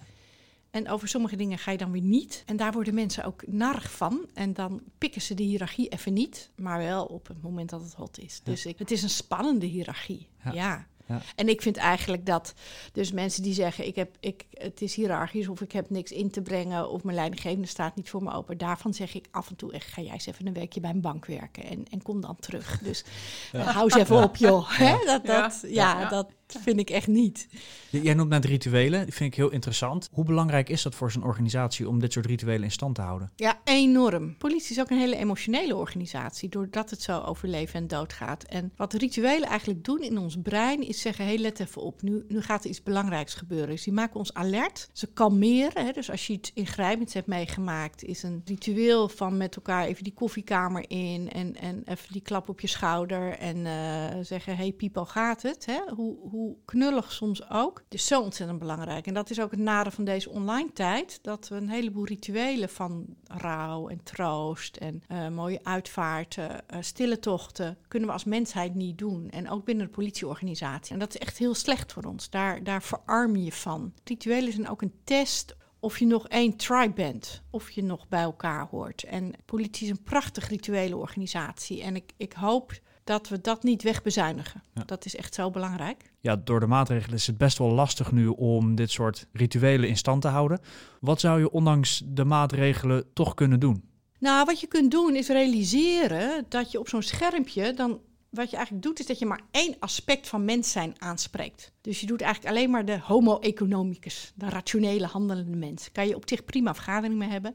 En 0.72 0.88
over 0.88 1.08
sommige 1.08 1.36
dingen 1.36 1.58
ga 1.58 1.70
je 1.70 1.78
dan 1.78 1.92
weer 1.92 2.02
niet. 2.02 2.42
En 2.46 2.56
daar 2.56 2.72
worden 2.72 2.94
mensen 2.94 3.24
ook 3.24 3.46
narig 3.46 3.92
van. 3.92 4.26
En 4.34 4.52
dan 4.52 4.82
pikken 4.98 5.22
ze 5.22 5.34
de 5.34 5.42
hiërarchie 5.42 5.88
even 5.88 6.12
niet, 6.12 6.50
maar 6.56 6.78
wel 6.78 7.04
op 7.04 7.28
het 7.28 7.42
moment 7.42 7.70
dat 7.70 7.82
het 7.82 7.94
hot 7.94 8.18
is. 8.18 8.40
Dus 8.44 8.66
ik, 8.66 8.78
het 8.78 8.90
is 8.90 9.02
een 9.02 9.10
spannende 9.10 9.66
hiërarchie. 9.66 10.28
ja. 10.52 10.86
En 11.34 11.48
ik 11.48 11.62
vind 11.62 11.76
eigenlijk 11.76 12.26
dat 12.26 12.54
dus 12.92 13.12
mensen 13.12 13.42
die 13.42 13.54
zeggen: 13.54 13.86
ik 13.86 13.96
heb, 13.96 14.16
ik, 14.20 14.44
het 14.50 14.82
is 14.82 14.94
hiërarchisch 14.94 15.48
of 15.48 15.60
ik 15.60 15.72
heb 15.72 15.90
niks 15.90 16.10
in 16.10 16.30
te 16.30 16.42
brengen 16.42 16.90
of 16.90 17.02
mijn 17.02 17.16
leidinggevende 17.16 17.68
staat 17.68 17.96
niet 17.96 18.10
voor 18.10 18.22
me 18.22 18.32
open. 18.32 18.58
Daarvan 18.58 18.94
zeg 18.94 19.14
ik 19.14 19.26
af 19.30 19.48
en 19.48 19.56
toe 19.56 19.72
echt: 19.72 19.86
ga 19.86 20.02
jij 20.02 20.12
eens 20.12 20.26
even 20.26 20.46
een 20.46 20.52
weekje 20.52 20.80
bij 20.80 20.90
een 20.90 21.00
bank 21.00 21.26
werken 21.26 21.64
en, 21.64 21.84
en 21.90 22.02
kom 22.02 22.20
dan 22.20 22.36
terug. 22.40 22.78
Dus 22.78 23.04
hou 23.52 23.84
eens 23.84 23.94
even 23.94 24.22
op, 24.22 24.36
joh. 24.36 24.70
Hè? 24.70 24.96
Dat, 25.04 25.26
dat, 25.26 25.64
ja, 25.66 26.08
dat 26.08 26.26
vind 26.60 26.78
ik 26.78 26.90
echt 26.90 27.06
niet. 27.06 27.48
Jij 27.90 28.14
noemt 28.14 28.28
net 28.28 28.44
rituelen, 28.44 29.04
die 29.04 29.14
vind 29.14 29.30
ik 29.30 29.36
heel 29.36 29.50
interessant. 29.50 30.08
Hoe 30.12 30.24
belangrijk 30.24 30.68
is 30.68 30.82
dat 30.82 30.94
voor 30.94 31.12
zo'n 31.12 31.24
organisatie 31.24 31.88
om 31.88 32.00
dit 32.00 32.12
soort 32.12 32.26
rituelen 32.26 32.62
in 32.62 32.70
stand 32.70 32.94
te 32.94 33.00
houden? 33.00 33.30
Ja, 33.36 33.60
enorm. 33.64 34.36
Politie 34.36 34.70
is 34.70 34.80
ook 34.80 34.90
een 34.90 34.98
hele 34.98 35.16
emotionele 35.16 35.76
organisatie, 35.76 36.48
doordat 36.48 36.90
het 36.90 37.02
zo 37.02 37.20
over 37.20 37.48
leven 37.48 37.80
en 37.80 37.86
dood 37.86 38.12
gaat. 38.12 38.44
En 38.44 38.72
wat 38.76 38.92
rituelen 38.92 39.48
eigenlijk 39.48 39.84
doen 39.84 40.00
in 40.00 40.18
ons 40.18 40.36
brein, 40.42 40.88
is 40.88 41.00
zeggen: 41.00 41.24
hé, 41.24 41.30
hey, 41.30 41.40
let 41.40 41.60
even 41.60 41.82
op, 41.82 42.02
nu, 42.02 42.24
nu 42.28 42.40
gaat 42.40 42.64
er 42.64 42.70
iets 42.70 42.82
belangrijks 42.82 43.34
gebeuren. 43.34 43.68
Dus 43.68 43.84
die 43.84 43.92
maken 43.92 44.16
ons 44.16 44.34
alert, 44.34 44.88
ze 44.92 45.06
kalmeren. 45.06 45.86
Hè? 45.86 45.92
Dus 45.92 46.10
als 46.10 46.26
je 46.26 46.32
iets 46.32 46.52
ingrijpends 46.52 47.14
hebt 47.14 47.26
meegemaakt, 47.26 48.04
is 48.04 48.22
een 48.22 48.42
ritueel 48.44 49.08
van 49.08 49.36
met 49.36 49.56
elkaar 49.56 49.84
even 49.84 50.04
die 50.04 50.14
koffiekamer 50.14 50.84
in 50.88 51.30
en, 51.30 51.56
en 51.56 51.82
even 51.84 52.12
die 52.12 52.22
klap 52.22 52.48
op 52.48 52.60
je 52.60 52.66
schouder 52.66 53.38
en 53.38 53.56
uh, 53.56 54.24
zeggen: 54.24 54.56
hé, 54.56 54.62
hey, 54.62 54.72
people, 54.72 55.04
gaat 55.04 55.42
het? 55.42 55.66
Hè? 55.66 55.80
Hoe, 55.94 56.16
hoe 56.30 56.41
knullig 56.64 57.12
soms 57.12 57.50
ook. 57.50 57.82
Dus 57.88 58.06
zo 58.06 58.20
ontzettend 58.20 58.58
belangrijk. 58.58 59.06
En 59.06 59.14
dat 59.14 59.30
is 59.30 59.40
ook 59.40 59.50
het 59.50 59.60
nadeel 59.60 59.92
van 59.92 60.04
deze 60.04 60.30
online 60.30 60.72
tijd. 60.72 61.18
Dat 61.22 61.48
we 61.48 61.54
een 61.54 61.68
heleboel 61.68 62.04
rituelen 62.04 62.68
van 62.68 63.06
rouw 63.26 63.88
en 63.88 64.02
troost 64.02 64.76
en 64.76 65.02
uh, 65.08 65.28
mooie 65.28 65.60
uitvaarten, 65.62 66.50
uh, 66.50 66.76
stille 66.80 67.18
tochten, 67.18 67.78
kunnen 67.88 68.08
we 68.08 68.14
als 68.14 68.24
mensheid 68.24 68.74
niet 68.74 68.98
doen. 68.98 69.30
En 69.30 69.50
ook 69.50 69.64
binnen 69.64 69.86
de 69.86 69.92
politieorganisatie. 69.92 70.92
En 70.92 70.98
dat 70.98 71.14
is 71.14 71.20
echt 71.20 71.38
heel 71.38 71.54
slecht 71.54 71.92
voor 71.92 72.04
ons. 72.04 72.30
Daar, 72.30 72.64
daar 72.64 72.82
verarm 72.82 73.36
je 73.36 73.52
van. 73.52 73.92
Rituelen 74.04 74.52
zijn 74.52 74.68
ook 74.68 74.82
een 74.82 74.94
test 75.04 75.56
of 75.80 75.98
je 75.98 76.06
nog 76.06 76.28
één 76.28 76.56
tribe 76.56 76.92
bent, 76.92 77.42
of 77.50 77.70
je 77.70 77.82
nog 77.82 78.08
bij 78.08 78.22
elkaar 78.22 78.66
hoort. 78.70 79.02
En 79.02 79.32
politie 79.44 79.84
is 79.84 79.90
een 79.90 80.02
prachtig 80.02 80.48
rituele 80.48 80.96
organisatie. 80.96 81.82
En 81.82 81.96
ik, 81.96 82.12
ik 82.16 82.32
hoop 82.32 82.72
dat 83.04 83.28
we 83.28 83.40
dat 83.40 83.62
niet 83.62 83.82
wegbezuinigen. 83.82 84.62
Dat 84.86 85.04
is 85.04 85.16
echt 85.16 85.34
zo 85.34 85.50
belangrijk. 85.50 86.12
Ja, 86.20 86.36
door 86.36 86.60
de 86.60 86.66
maatregelen 86.66 87.16
is 87.16 87.26
het 87.26 87.38
best 87.38 87.58
wel 87.58 87.70
lastig 87.70 88.12
nu 88.12 88.26
om 88.26 88.74
dit 88.74 88.90
soort 88.90 89.26
rituelen 89.32 89.88
in 89.88 89.96
stand 89.96 90.22
te 90.22 90.28
houden. 90.28 90.60
Wat 91.00 91.20
zou 91.20 91.40
je 91.40 91.50
ondanks 91.50 92.02
de 92.06 92.24
maatregelen 92.24 93.12
toch 93.12 93.34
kunnen 93.34 93.60
doen? 93.60 93.84
Nou, 94.18 94.44
wat 94.44 94.60
je 94.60 94.66
kunt 94.66 94.90
doen 94.90 95.14
is 95.16 95.28
realiseren 95.28 96.44
dat 96.48 96.70
je 96.70 96.78
op 96.78 96.88
zo'n 96.88 97.02
schermpje 97.02 97.74
dan 97.74 98.00
wat 98.30 98.50
je 98.50 98.56
eigenlijk 98.56 98.84
doet, 98.86 99.00
is 99.00 99.06
dat 99.06 99.18
je 99.18 99.26
maar 99.26 99.40
één 99.50 99.76
aspect 99.78 100.28
van 100.28 100.44
mens 100.44 100.70
zijn 100.70 100.94
aanspreekt. 100.98 101.72
Dus 101.80 102.00
je 102.00 102.06
doet 102.06 102.20
eigenlijk 102.20 102.54
alleen 102.54 102.70
maar 102.70 102.84
de 102.84 102.98
homo 102.98 103.38
economicus, 103.38 104.32
de 104.34 104.48
rationele 104.48 105.06
handelende 105.06 105.56
mens. 105.56 105.92
Kan 105.92 106.08
je 106.08 106.16
op 106.16 106.28
zich 106.28 106.44
prima 106.44 106.74
vergadering 106.74 107.18
mee 107.18 107.28
hebben. 107.28 107.54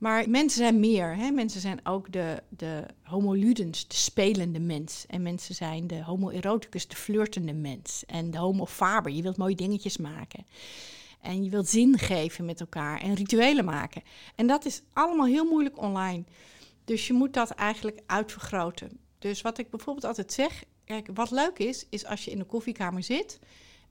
Maar 0.00 0.30
mensen 0.30 0.58
zijn 0.58 0.80
meer. 0.80 1.16
Hè? 1.16 1.30
Mensen 1.30 1.60
zijn 1.60 1.86
ook 1.86 2.12
de, 2.12 2.42
de 2.48 2.84
homo 3.02 3.32
ludens, 3.32 3.88
de 3.88 3.94
spelende 3.94 4.60
mens. 4.60 5.04
En 5.06 5.22
mensen 5.22 5.54
zijn 5.54 5.86
de 5.86 6.02
homo 6.02 6.30
eroticus, 6.30 6.88
de 6.88 6.96
flirtende 6.96 7.52
mens. 7.52 8.02
En 8.06 8.30
de 8.30 8.38
homo 8.38 8.66
faber, 8.66 9.12
je 9.12 9.22
wilt 9.22 9.36
mooie 9.36 9.54
dingetjes 9.54 9.96
maken. 9.96 10.46
En 11.20 11.44
je 11.44 11.50
wilt 11.50 11.68
zin 11.68 11.98
geven 11.98 12.44
met 12.44 12.60
elkaar 12.60 13.00
en 13.00 13.14
rituelen 13.14 13.64
maken. 13.64 14.02
En 14.34 14.46
dat 14.46 14.64
is 14.64 14.82
allemaal 14.92 15.26
heel 15.26 15.44
moeilijk 15.44 15.78
online. 15.78 16.24
Dus 16.84 17.06
je 17.06 17.12
moet 17.12 17.34
dat 17.34 17.50
eigenlijk 17.50 18.00
uitvergroten. 18.06 18.98
Dus 19.18 19.40
wat 19.40 19.58
ik 19.58 19.70
bijvoorbeeld 19.70 20.06
altijd 20.06 20.32
zeg, 20.32 20.64
kijk, 20.84 21.08
wat 21.14 21.30
leuk 21.30 21.58
is, 21.58 21.86
is 21.90 22.06
als 22.06 22.24
je 22.24 22.30
in 22.30 22.38
de 22.38 22.44
koffiekamer 22.44 23.02
zit 23.02 23.38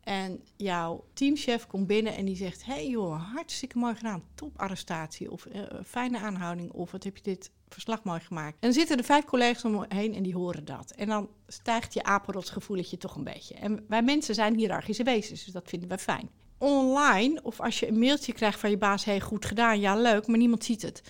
en 0.04 0.44
jouw 0.56 1.06
teamchef 1.14 1.68
komt 1.68 1.88
binnen 1.88 2.16
en 2.16 2.26
die 2.26 2.36
zegt: 2.36 2.66
Hey 2.66 2.90
joh, 2.90 3.34
hartstikke 3.34 3.78
mooi 3.78 3.96
gedaan. 3.96 4.24
Top 4.36 4.60
arrestatie. 4.60 5.32
Of 5.32 5.46
uh, 5.46 5.62
fijne 5.86 6.20
aanhouding. 6.20 6.72
Of 6.72 6.92
wat 6.92 7.04
heb 7.04 7.18
je 7.18 7.24
dit 7.24 7.52
verslag 7.70 8.04
mooi 8.04 8.20
gemaakt. 8.20 8.54
En 8.54 8.58
dan 8.60 8.74
zitten 8.74 8.98
er 8.98 9.04
vijf 9.04 9.26
collega's 9.26 9.66
omheen 9.66 10.14
en 10.16 10.24
die 10.24 10.34
horen 10.34 10.66
dat. 10.66 10.92
En 10.92 11.08
dan 11.08 11.30
stijgt 11.48 11.94
je 11.94 12.04
apenrotsgevoeletje 12.04 12.98
toch 12.98 13.16
een 13.16 13.24
beetje. 13.24 13.56
En 13.56 13.86
wij 13.88 14.02
mensen 14.02 14.36
zijn 14.36 14.56
hiërarchische 14.56 15.04
wezens, 15.04 15.44
dus 15.44 15.54
dat 15.54 15.70
vinden 15.70 15.90
we 15.90 15.98
fijn. 15.98 16.30
Online, 16.58 17.44
of 17.44 17.60
als 17.60 17.80
je 17.80 17.88
een 17.88 18.00
mailtje 18.00 18.34
krijgt 18.34 18.60
van 18.60 18.70
je 18.70 18.78
baas: 18.78 19.06
Hey, 19.06 19.20
goed 19.20 19.46
gedaan. 19.46 19.80
Ja, 19.80 19.96
leuk, 19.96 20.28
maar 20.28 20.38
niemand 20.38 20.64
ziet 20.64 20.82
het. 20.82 21.02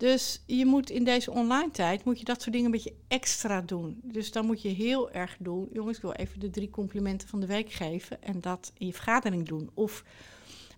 Dus 0.00 0.42
je 0.46 0.66
moet 0.66 0.90
in 0.90 1.04
deze 1.04 1.30
online 1.30 1.70
tijd 1.70 2.04
moet 2.04 2.18
je 2.18 2.24
dat 2.24 2.40
soort 2.40 2.52
dingen 2.52 2.66
een 2.66 2.72
beetje 2.72 2.94
extra 3.08 3.60
doen. 3.60 4.00
Dus 4.02 4.32
dan 4.32 4.46
moet 4.46 4.62
je 4.62 4.68
heel 4.68 5.10
erg 5.10 5.36
doen. 5.38 5.68
Jongens, 5.72 5.96
ik 5.96 6.02
wil 6.02 6.12
even 6.12 6.40
de 6.40 6.50
drie 6.50 6.70
complimenten 6.70 7.28
van 7.28 7.40
de 7.40 7.46
week 7.46 7.72
geven 7.72 8.22
en 8.22 8.40
dat 8.40 8.72
in 8.78 8.86
je 8.86 8.92
vergadering 8.92 9.48
doen. 9.48 9.70
Of 9.74 10.04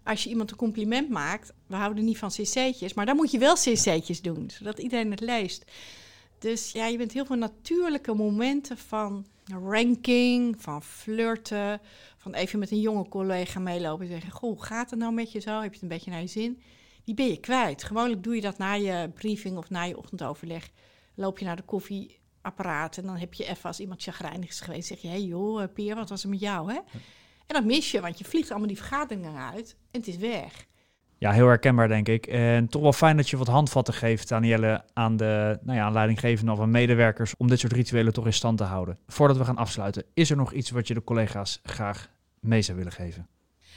als 0.04 0.24
je 0.24 0.30
iemand 0.30 0.50
een 0.50 0.56
compliment 0.56 1.08
maakt, 1.08 1.52
we 1.66 1.74
houden 1.74 2.04
niet 2.04 2.18
van 2.18 2.28
cc'tjes, 2.28 2.94
maar 2.94 3.06
dan 3.06 3.16
moet 3.16 3.30
je 3.30 3.38
wel 3.38 3.54
cc'tjes 3.54 4.22
doen, 4.22 4.50
zodat 4.50 4.78
iedereen 4.78 5.10
het 5.10 5.20
leest. 5.20 5.64
Dus 6.38 6.72
ja, 6.72 6.86
je 6.86 6.96
bent 6.96 7.12
heel 7.12 7.26
veel 7.26 7.36
natuurlijke 7.36 8.14
momenten 8.14 8.78
van 8.78 9.26
ranking, 9.44 10.54
van 10.58 10.82
flirten, 10.82 11.80
van 12.16 12.34
even 12.34 12.58
met 12.58 12.70
een 12.70 12.80
jonge 12.80 13.08
collega 13.08 13.60
meelopen 13.60 14.04
en 14.04 14.12
zeggen: 14.12 14.32
Goh, 14.32 14.62
gaat 14.62 14.90
het 14.90 14.98
nou 14.98 15.12
met 15.12 15.32
je 15.32 15.40
zo? 15.40 15.60
Heb 15.60 15.62
je 15.62 15.70
het 15.72 15.82
een 15.82 15.88
beetje 15.88 16.10
naar 16.10 16.20
je 16.20 16.26
zin? 16.26 16.62
Die 17.04 17.14
ben 17.14 17.26
je 17.26 17.40
kwijt. 17.40 17.84
Gewoonlijk 17.84 18.22
doe 18.22 18.34
je 18.34 18.40
dat 18.40 18.58
na 18.58 18.72
je 18.72 19.10
briefing 19.14 19.56
of 19.56 19.70
na 19.70 19.82
je 19.82 19.96
ochtendoverleg. 19.96 20.70
Loop 21.14 21.38
je 21.38 21.44
naar 21.44 21.56
de 21.56 21.62
koffieapparaat 21.62 22.96
en 22.96 23.06
dan 23.06 23.16
heb 23.16 23.34
je 23.34 23.44
even 23.44 23.64
als 23.64 23.80
iemand 23.80 24.02
chagrijnig 24.02 24.48
is 24.48 24.60
geweest, 24.60 24.88
zeg 24.88 25.00
je: 25.00 25.08
hé 25.08 25.14
hey 25.14 25.22
joh, 25.22 25.72
Peer, 25.74 25.94
wat 25.94 26.08
was 26.08 26.22
er 26.22 26.28
met 26.28 26.40
jou? 26.40 26.72
Hè? 26.72 26.78
En 27.46 27.54
dat 27.54 27.64
mis 27.64 27.90
je, 27.90 28.00
want 28.00 28.18
je 28.18 28.24
vliegt 28.24 28.50
allemaal 28.50 28.68
die 28.68 28.76
vergaderingen 28.76 29.36
uit 29.36 29.76
en 29.90 30.00
het 30.00 30.08
is 30.08 30.16
weg. 30.16 30.66
Ja, 31.18 31.32
heel 31.32 31.46
herkenbaar 31.46 31.88
denk 31.88 32.08
ik. 32.08 32.26
En 32.26 32.68
toch 32.68 32.82
wel 32.82 32.92
fijn 32.92 33.16
dat 33.16 33.28
je 33.28 33.36
wat 33.36 33.46
handvatten 33.46 33.94
geeft, 33.94 34.28
Danielle, 34.28 34.84
aan 34.92 35.16
de 35.16 35.58
nou 35.62 35.78
ja, 35.78 35.84
aan 35.84 35.92
leidinggevenden 35.92 36.54
of 36.54 36.60
aan 36.60 36.70
medewerkers 36.70 37.34
om 37.36 37.48
dit 37.48 37.60
soort 37.60 37.72
rituelen 37.72 38.12
toch 38.12 38.26
in 38.26 38.32
stand 38.32 38.58
te 38.58 38.64
houden. 38.64 38.98
Voordat 39.06 39.36
we 39.36 39.44
gaan 39.44 39.56
afsluiten, 39.56 40.04
is 40.14 40.30
er 40.30 40.36
nog 40.36 40.52
iets 40.52 40.70
wat 40.70 40.88
je 40.88 40.94
de 40.94 41.04
collega's 41.04 41.60
graag 41.62 42.10
mee 42.40 42.62
zou 42.62 42.76
willen 42.76 42.92
geven? 42.92 43.28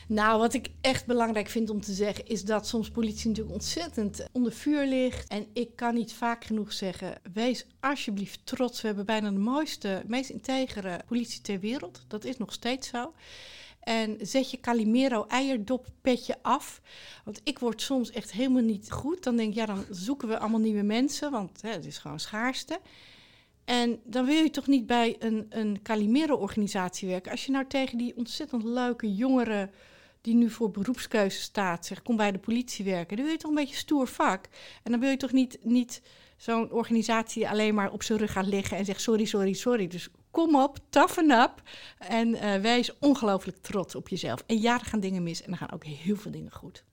Nou, 0.07 0.39
wat 0.39 0.53
ik 0.53 0.69
echt 0.81 1.05
belangrijk 1.05 1.49
vind 1.49 1.69
om 1.69 1.81
te 1.81 1.93
zeggen, 1.93 2.27
is 2.27 2.43
dat 2.43 2.67
soms 2.67 2.89
politie 2.89 3.27
natuurlijk 3.27 3.55
ontzettend 3.55 4.27
onder 4.31 4.51
vuur 4.51 4.85
ligt. 4.85 5.27
En 5.27 5.47
ik 5.53 5.75
kan 5.75 5.93
niet 5.93 6.13
vaak 6.13 6.45
genoeg 6.45 6.73
zeggen: 6.73 7.17
wees 7.33 7.65
alsjeblieft 7.79 8.39
trots. 8.43 8.81
We 8.81 8.87
hebben 8.87 9.05
bijna 9.05 9.29
de 9.29 9.37
mooiste, 9.37 10.03
meest 10.07 10.29
integere 10.29 10.99
politie 11.07 11.41
ter 11.41 11.59
wereld. 11.59 12.03
Dat 12.07 12.23
is 12.23 12.37
nog 12.37 12.53
steeds 12.53 12.87
zo. 12.87 13.13
En 13.79 14.17
zet 14.21 14.51
je 14.51 14.59
Calimero 14.59 15.25
eierdoppetje 15.27 16.35
af. 16.41 16.81
Want 17.23 17.41
ik 17.43 17.59
word 17.59 17.81
soms 17.81 18.11
echt 18.11 18.31
helemaal 18.31 18.61
niet 18.61 18.91
goed. 18.91 19.23
Dan 19.23 19.35
denk 19.35 19.49
ik, 19.49 19.55
ja, 19.55 19.65
dan 19.65 19.85
zoeken 19.89 20.27
we 20.27 20.39
allemaal 20.39 20.59
nieuwe 20.59 20.81
mensen. 20.81 21.31
Want 21.31 21.61
hè, 21.61 21.69
het 21.69 21.85
is 21.85 21.97
gewoon 21.97 22.19
schaarste. 22.19 22.79
En 23.65 23.99
dan 24.03 24.25
wil 24.25 24.43
je 24.43 24.49
toch 24.49 24.67
niet 24.67 24.85
bij 24.85 25.15
een, 25.19 25.45
een 25.49 25.79
Calimero-organisatie 25.83 27.07
werken. 27.07 27.31
Als 27.31 27.45
je 27.45 27.51
nou 27.51 27.65
tegen 27.67 27.97
die 27.97 28.17
ontzettend 28.17 28.63
leuke 28.63 29.15
jongeren 29.15 29.71
die 30.25 30.35
nu 30.35 30.49
voor 30.49 30.71
beroepskeuze 30.71 31.41
staat, 31.41 31.85
zegt 31.85 32.01
kom 32.01 32.15
bij 32.15 32.31
de 32.31 32.37
politie 32.37 32.85
werken. 32.85 33.15
Dan 33.15 33.25
wil 33.25 33.33
je 33.33 33.39
toch 33.39 33.49
een 33.49 33.55
beetje 33.55 33.75
stoer 33.75 34.07
vak. 34.07 34.45
En 34.83 34.91
dan 34.91 34.99
wil 34.99 35.09
je 35.09 35.17
toch 35.17 35.31
niet, 35.31 35.59
niet 35.61 36.01
zo'n 36.37 36.71
organisatie 36.71 37.49
alleen 37.49 37.75
maar 37.75 37.91
op 37.91 38.03
zijn 38.03 38.19
rug 38.19 38.31
gaat 38.31 38.45
liggen 38.45 38.77
en 38.77 38.85
zegt 38.85 39.01
sorry, 39.01 39.25
sorry, 39.25 39.53
sorry. 39.53 39.87
Dus 39.87 40.09
kom 40.31 40.55
op, 40.55 40.77
toughen 40.89 41.31
up 41.31 41.61
en 41.97 42.27
uh, 42.27 42.55
wees 42.55 42.97
ongelooflijk 42.99 43.57
trots 43.57 43.95
op 43.95 44.07
jezelf. 44.07 44.43
En 44.45 44.61
ja, 44.61 44.79
er 44.79 44.85
gaan 44.85 44.99
dingen 44.99 45.23
mis 45.23 45.41
en 45.41 45.51
er 45.51 45.57
gaan 45.57 45.71
ook 45.71 45.83
heel 45.83 46.15
veel 46.15 46.31
dingen 46.31 46.51
goed. 46.51 46.83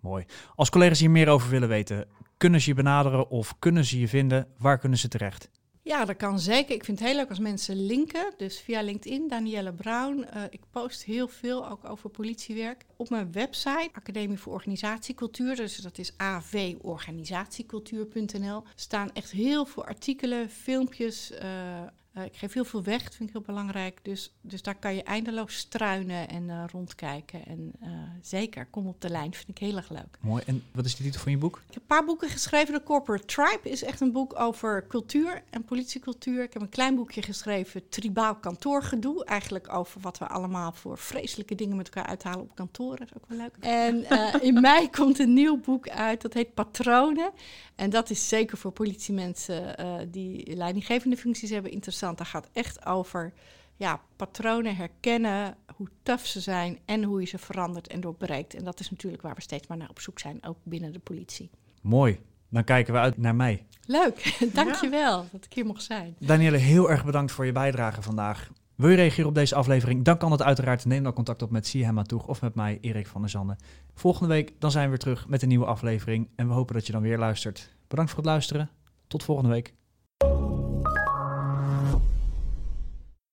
Mooi. 0.00 0.24
Als 0.56 0.70
collega's 0.70 1.00
hier 1.00 1.10
meer 1.10 1.28
over 1.28 1.50
willen 1.50 1.68
weten, 1.68 2.08
kunnen 2.36 2.60
ze 2.60 2.68
je 2.68 2.74
benaderen 2.74 3.30
of 3.30 3.58
kunnen 3.58 3.84
ze 3.84 4.00
je 4.00 4.08
vinden? 4.08 4.48
Waar 4.58 4.78
kunnen 4.78 4.98
ze 4.98 5.08
terecht? 5.08 5.50
Ja, 5.84 6.04
dat 6.04 6.16
kan 6.16 6.38
zeker. 6.38 6.74
Ik 6.74 6.84
vind 6.84 6.98
het 6.98 7.08
heel 7.08 7.16
leuk 7.16 7.28
als 7.28 7.38
mensen 7.38 7.86
linken. 7.86 8.32
Dus 8.36 8.60
via 8.60 8.82
LinkedIn, 8.82 9.28
Danielle 9.28 9.72
Brown. 9.72 10.26
Uh, 10.34 10.42
ik 10.50 10.60
post 10.70 11.04
heel 11.04 11.28
veel 11.28 11.68
ook 11.68 11.88
over 11.88 12.10
politiewerk. 12.10 12.84
Op 12.96 13.10
mijn 13.10 13.32
website, 13.32 13.88
Academie 13.92 14.38
voor 14.38 14.52
Organisatiecultuur, 14.52 15.56
dus 15.56 15.76
dat 15.76 15.98
is 15.98 16.12
avorganisatiecultuur.nl, 16.16 18.62
staan 18.74 19.12
echt 19.12 19.30
heel 19.30 19.64
veel 19.64 19.84
artikelen, 19.84 20.50
filmpjes. 20.50 21.32
Uh, 21.42 21.82
uh, 22.16 22.24
ik 22.24 22.36
geef 22.36 22.52
heel 22.52 22.64
veel 22.64 22.82
weg, 22.82 23.02
dat 23.02 23.14
vind 23.14 23.28
ik 23.28 23.34
heel 23.34 23.44
belangrijk. 23.44 23.98
Dus, 24.02 24.32
dus 24.40 24.62
daar 24.62 24.74
kan 24.74 24.94
je 24.94 25.02
eindeloos 25.02 25.56
struinen 25.56 26.28
en 26.28 26.42
uh, 26.42 26.64
rondkijken. 26.72 27.46
En 27.46 27.72
uh, 27.82 27.88
zeker, 28.22 28.66
kom 28.66 28.86
op 28.86 29.00
de 29.00 29.10
lijn, 29.10 29.34
vind 29.34 29.48
ik 29.48 29.58
heel 29.58 29.76
erg 29.76 29.88
leuk. 29.88 30.18
Mooi. 30.20 30.42
En 30.46 30.64
wat 30.72 30.84
is 30.84 30.96
de 30.96 31.02
titel 31.02 31.20
van 31.20 31.32
je 31.32 31.38
boek? 31.38 31.56
Ik 31.56 31.74
heb 31.74 31.76
een 31.76 31.86
paar 31.86 32.04
boeken 32.04 32.28
geschreven. 32.28 32.74
De 32.74 32.82
Corporate 32.82 33.24
Tribe 33.24 33.70
is 33.70 33.82
echt 33.82 34.00
een 34.00 34.12
boek 34.12 34.40
over 34.40 34.86
cultuur 34.86 35.42
en 35.50 35.64
politiecultuur. 35.64 36.42
Ik 36.42 36.52
heb 36.52 36.62
een 36.62 36.68
klein 36.68 36.94
boekje 36.94 37.22
geschreven, 37.22 37.88
Tribaal 37.88 38.34
Kantoorgedoe. 38.34 39.24
Eigenlijk 39.24 39.74
over 39.74 40.00
wat 40.00 40.18
we 40.18 40.26
allemaal 40.26 40.72
voor 40.72 40.98
vreselijke 40.98 41.54
dingen 41.54 41.76
met 41.76 41.86
elkaar 41.86 42.08
uithalen 42.08 42.40
op 42.40 42.54
kantoren. 42.54 42.98
Dat 42.98 43.08
is 43.08 43.14
ook 43.16 43.28
wel 43.28 43.38
leuk. 43.38 43.56
En 43.60 44.40
in 44.40 44.60
mei 44.70 44.90
komt 44.90 45.18
een 45.18 45.32
nieuw 45.32 45.60
boek 45.60 45.88
uit, 45.88 46.22
dat 46.22 46.32
heet 46.34 46.54
Patronen. 46.54 47.30
En 47.74 47.90
dat 47.90 48.10
is 48.10 48.28
zeker 48.28 48.58
voor 48.58 48.72
politiemensen 48.72 49.76
die 50.10 50.56
leidinggevende 50.56 51.16
functies 51.16 51.50
hebben 51.50 51.70
interessant 51.70 52.00
interessant. 52.02 52.18
Daar 52.18 52.26
gaat 52.26 52.48
echt 52.52 52.86
over 52.86 53.32
ja, 53.76 54.00
patronen 54.16 54.76
herkennen, 54.76 55.56
hoe 55.76 55.88
tough 56.02 56.24
ze 56.24 56.40
zijn 56.40 56.78
en 56.84 57.02
hoe 57.02 57.20
je 57.20 57.26
ze 57.26 57.38
verandert 57.38 57.88
en 57.88 58.00
doorbreekt. 58.00 58.54
En 58.54 58.64
dat 58.64 58.80
is 58.80 58.90
natuurlijk 58.90 59.22
waar 59.22 59.34
we 59.34 59.40
steeds 59.40 59.66
maar 59.66 59.76
naar 59.76 59.90
op 59.90 60.00
zoek 60.00 60.18
zijn, 60.18 60.44
ook 60.44 60.56
binnen 60.62 60.92
de 60.92 60.98
politie. 60.98 61.50
Mooi. 61.82 62.20
Dan 62.48 62.64
kijken 62.64 62.92
we 62.92 63.00
uit 63.00 63.18
naar 63.18 63.34
mij. 63.34 63.66
Leuk, 63.86 64.36
dankjewel 64.54 65.22
ja. 65.22 65.28
dat 65.32 65.44
ik 65.44 65.52
hier 65.52 65.66
mocht 65.66 65.82
zijn. 65.82 66.16
Danielle, 66.18 66.56
heel 66.56 66.90
erg 66.90 67.04
bedankt 67.04 67.32
voor 67.32 67.46
je 67.46 67.52
bijdrage 67.52 68.02
vandaag. 68.02 68.50
Wil 68.74 68.88
je 68.90 68.96
reageren 68.96 69.28
op 69.28 69.34
deze 69.34 69.54
aflevering? 69.54 70.04
Dan 70.04 70.18
kan 70.18 70.32
het 70.32 70.42
uiteraard. 70.42 70.84
Neem 70.84 71.02
dan 71.02 71.12
contact 71.12 71.42
op 71.42 71.50
met 71.50 71.66
Sihema 71.66 72.02
Toeg 72.02 72.26
of 72.26 72.40
met 72.40 72.54
mij, 72.54 72.78
Erik 72.80 73.06
van 73.06 73.20
der 73.20 73.30
Zanden. 73.30 73.56
Volgende 73.94 74.28
week 74.28 74.52
dan 74.58 74.70
zijn 74.70 74.84
we 74.84 74.90
weer 74.90 74.98
terug 74.98 75.28
met 75.28 75.42
een 75.42 75.48
nieuwe 75.48 75.64
aflevering. 75.64 76.28
En 76.36 76.48
we 76.48 76.52
hopen 76.52 76.74
dat 76.74 76.86
je 76.86 76.92
dan 76.92 77.02
weer 77.02 77.18
luistert. 77.18 77.74
Bedankt 77.88 78.10
voor 78.10 78.20
het 78.20 78.28
luisteren. 78.28 78.70
Tot 79.06 79.22
volgende 79.22 79.50
week. 79.50 79.74